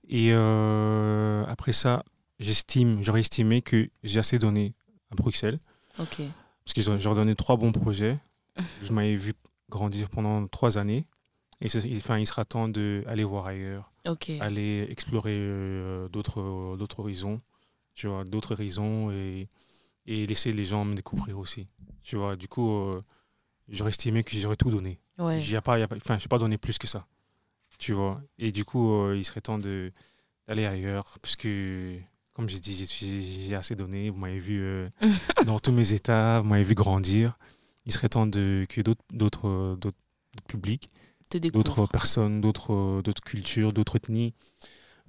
[0.08, 2.04] Et euh, après ça,
[2.38, 4.74] j'estime, j'aurais estimé que j'ai assez donné
[5.10, 5.58] à Bruxelles.
[5.98, 6.22] Ok.
[6.64, 8.16] Parce que j'aurais donné trois bons projets.
[8.82, 9.34] Je m'avais vu
[9.68, 11.04] grandir pendant trois années.
[11.60, 13.90] Et c'est- enfin, il sera temps d'aller voir ailleurs,
[14.40, 17.40] aller explorer euh, d'autres d'autres horizons,
[17.94, 19.48] tu vois, d'autres horizons et,
[20.06, 21.66] et laisser les gens me découvrir aussi.
[22.02, 23.00] Tu vois, du coup, euh,
[23.68, 24.98] j'aurais estimé que j'aurais tout donné.
[25.18, 25.40] Ouais.
[25.40, 27.06] J'y ai pas, enfin, je n'ai pas donné plus que ça.
[27.78, 28.20] Tu vois.
[28.38, 29.92] Et du coup, euh, il serait temps de-
[30.48, 31.18] d'aller ailleurs.
[31.20, 31.96] Parce que,
[32.32, 34.10] comme j'ai dit, j'ai- j'ai j'ai assez donné.
[34.10, 34.88] Vous m'avez vu euh,
[35.46, 37.38] dans tous mes états, vous m'avez vu grandir.
[37.86, 40.88] Il serait temps de, que d'autres d'autres d'autres publics,
[41.50, 44.34] d'autres personnes, d'autres d'autres cultures, d'autres ethnies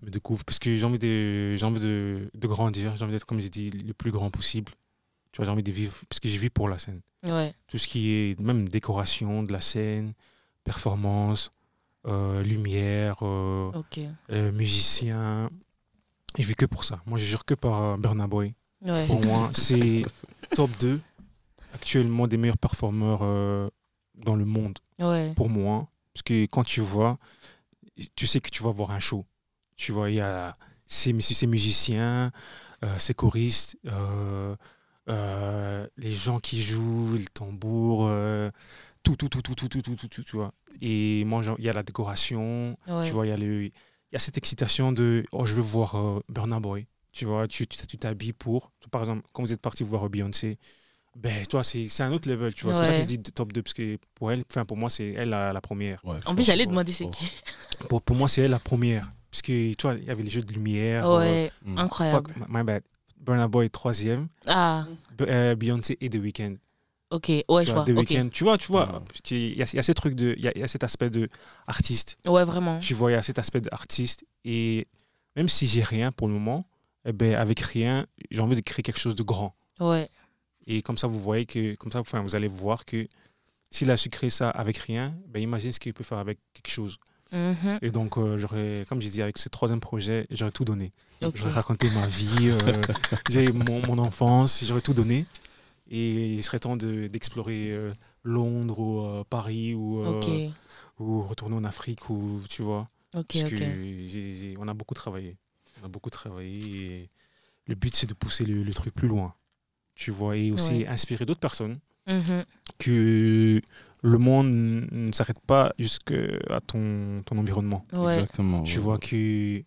[0.01, 0.43] me découvrent.
[0.45, 2.95] Parce que j'ai envie, de, j'ai envie de, de grandir.
[2.97, 4.71] J'ai envie d'être, comme j'ai dit, le plus grand possible.
[5.38, 5.93] Tu vois, j'ai envie de vivre.
[6.09, 7.53] Parce que je vis pour la scène Ouais.
[7.67, 10.13] tout ce qui est même décoration de la scène,
[10.63, 11.51] performance,
[12.07, 13.71] euh, lumière, euh,
[14.31, 15.51] euh, musicien.
[16.39, 17.01] Je vis que pour ça.
[17.05, 18.55] Moi, je jure que par Burna Boy.
[18.81, 19.05] Ouais.
[19.05, 20.05] Pour moi, c'est
[20.55, 20.99] top 2
[21.75, 23.19] actuellement des meilleurs performeurs
[24.15, 24.79] dans le monde.
[24.97, 25.33] Ouais.
[25.35, 27.19] Pour moi, parce que quand tu vois,
[28.15, 29.23] tu sais que tu vas voir un show.
[29.75, 30.53] Tu vois, il y a
[30.88, 32.31] ces, musiciens,
[32.97, 33.77] ces choristes,
[35.09, 38.49] euh, les gens qui jouent, le tambour, euh,
[39.03, 40.53] tout, tout, tout, tout, tout, tout, tout, tout, tout, tu vois.
[40.81, 43.05] Et moi, il y a la décoration, Ouais.
[43.05, 43.71] tu vois, il y a le, il
[44.13, 47.65] y a cette excitation de, oh, je veux voir euh, Burna Boy, tu vois, tu
[47.67, 50.57] tu tu t'habilles pour, par exemple, quand vous êtes parti voir Beyoncé,
[51.15, 52.73] ben, toi, c'est c'est un autre level, tu vois.
[52.73, 52.97] C'est pour ça Ouais.
[52.97, 55.51] que je dis top 2, parce que pour elle, enfin, pour moi, c'est elle la,
[55.51, 56.03] la première.
[56.05, 57.15] Ouais, En plus, j'allais demander c'est fort.
[57.17, 57.31] qui.
[57.89, 59.11] Pour, pour moi, c'est elle la première.
[59.31, 61.09] Parce que, tu vois, il y avait les jeux de lumière.
[61.09, 61.77] euh, Ouais, Mm.
[61.79, 62.33] incroyable.
[62.33, 62.83] fuck, my bad.
[63.20, 64.28] Burna Boy, troisième.
[64.47, 64.86] Ah,
[65.22, 66.55] euh, Beyoncé et The Weeknd.
[67.09, 67.30] ok.
[67.49, 67.84] Ouais, je vois.
[67.84, 67.97] The ok.
[68.09, 68.30] Weeknd.
[68.30, 68.99] Tu vois, tu vois, Ouais.
[69.07, 70.63] parce qu'il y a, il y a ces trucs de, il y a, il y
[70.63, 71.28] a cet aspect de
[71.68, 72.18] artiste.
[72.26, 72.80] Ouais, vraiment.
[72.80, 74.26] Tu vois, il y a cet aspect d'artiste.
[74.45, 74.88] Et
[75.36, 76.65] même si j'ai rien pour le moment,
[77.05, 79.55] eh ben, avec rien, j'ai envie de créer quelque chose de grand.
[79.80, 80.09] Ouais.
[80.65, 83.07] Et comme ça, vous voyez que, comme ça, enfin, vous allez voir que
[83.72, 86.70] s'il a su créer ça avec rien, ben, imagine ce qu'il peut faire avec quelque
[86.72, 86.97] chose.
[87.32, 87.80] Mhm.
[87.82, 90.91] Et donc, euh, j'aurais, comme j'ai dit, avec ce troisième projet, j'aurais tout donné.
[91.21, 91.36] Ok.
[91.36, 92.57] J'aurais raconté ma vie, euh,
[93.30, 95.25] j'ai mon, mon enfance, j'aurais tout donné.
[95.89, 100.49] Et il serait temps de- d'explorer euh, Londres ou euh, Paris ou, euh,
[100.99, 102.88] ou retourner en Afrique ou tu vois.
[103.11, 105.38] Parce que j'ai- j'ai- on a beaucoup travaillé.
[105.82, 107.09] On a beaucoup travaillé et
[107.67, 109.34] le but c'est de pousser le, le truc plus loin.
[109.95, 110.88] Tu vois, et aussi Ouais.
[110.88, 112.43] inspirer d'autres personnes Mhm.
[112.78, 113.61] que
[114.03, 117.83] le monde ne s'arrête pas jusqu'à ton, ton environnement.
[117.93, 118.13] Ouais.
[118.15, 118.61] Exactement.
[118.63, 118.83] Tu ouais.
[118.83, 119.59] vois que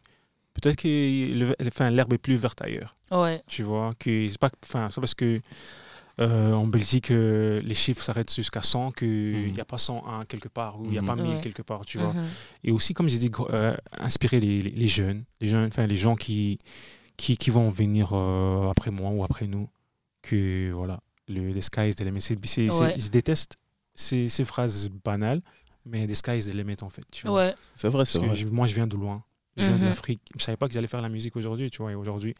[0.55, 2.95] peut-être que enfin, l'herbe est plus verte ailleurs.
[3.11, 3.43] Ouais.
[3.47, 5.41] Tu vois que c'est pas, enfin, parce que
[6.19, 9.53] euh, en Belgique euh, les chiffres s'arrêtent jusqu'à 100 qu'il Mhm.
[9.55, 11.07] n'y a pas 101 quelque part ou il n'y a Mhm.
[11.07, 11.41] pas 1000 Ouais.
[11.41, 11.85] quelque part.
[11.87, 12.13] Tu vois.
[12.13, 12.27] Mhm.
[12.65, 15.97] Et aussi, comme j'ai dit, euh, inspirer les, les- les jeunes, les jeunes, enfin les
[15.97, 16.59] gens qui,
[17.17, 19.69] qui, qui vont venir euh, après moi ou après nous,
[20.23, 22.21] que voilà, le the sky is the limit.
[22.21, 22.95] C'est- c'est- c'est- Ouais.
[22.99, 23.57] Je déteste
[23.95, 25.43] ces, ces phrases banales,
[25.85, 27.03] mais the sky is the limit en fait.
[27.13, 27.37] Tu vois.
[27.47, 27.55] Ouais.
[27.77, 28.35] C'est vrai, c'est vrai.
[28.35, 29.23] je- moi, je viens de loin.
[29.57, 30.23] Je viens de l'Afrique.
[30.39, 31.91] Je savais pas que j'allais faire la musique aujourd'hui, tu vois.
[31.93, 32.35] Et aujourd'hui,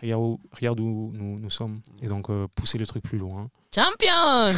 [0.00, 1.80] regarde où, regarde où nous, nous sommes.
[2.00, 3.50] Et donc, euh, pousser le truc plus loin.
[3.74, 4.52] Champion.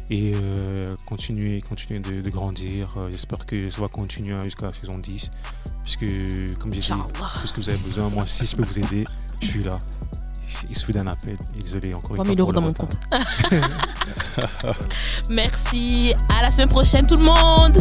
[0.10, 2.94] et euh, continuer, continuer de, de grandir.
[2.98, 5.30] Euh, J'espère que ça va continuer jusqu'à la saison 10.
[5.84, 6.00] Puisque,
[6.60, 7.08] comme j'ai dit, Inch'Allah.
[7.40, 9.06] puisque vous avez besoin, moi, si je peux vous aider,
[9.42, 9.80] je suis là
[10.70, 11.36] il se fout d'un appel.
[11.54, 12.98] Désolé, encore 3000 euros dans mon compte.
[15.30, 16.14] Merci.
[16.38, 17.78] À la semaine prochaine, tout le monde.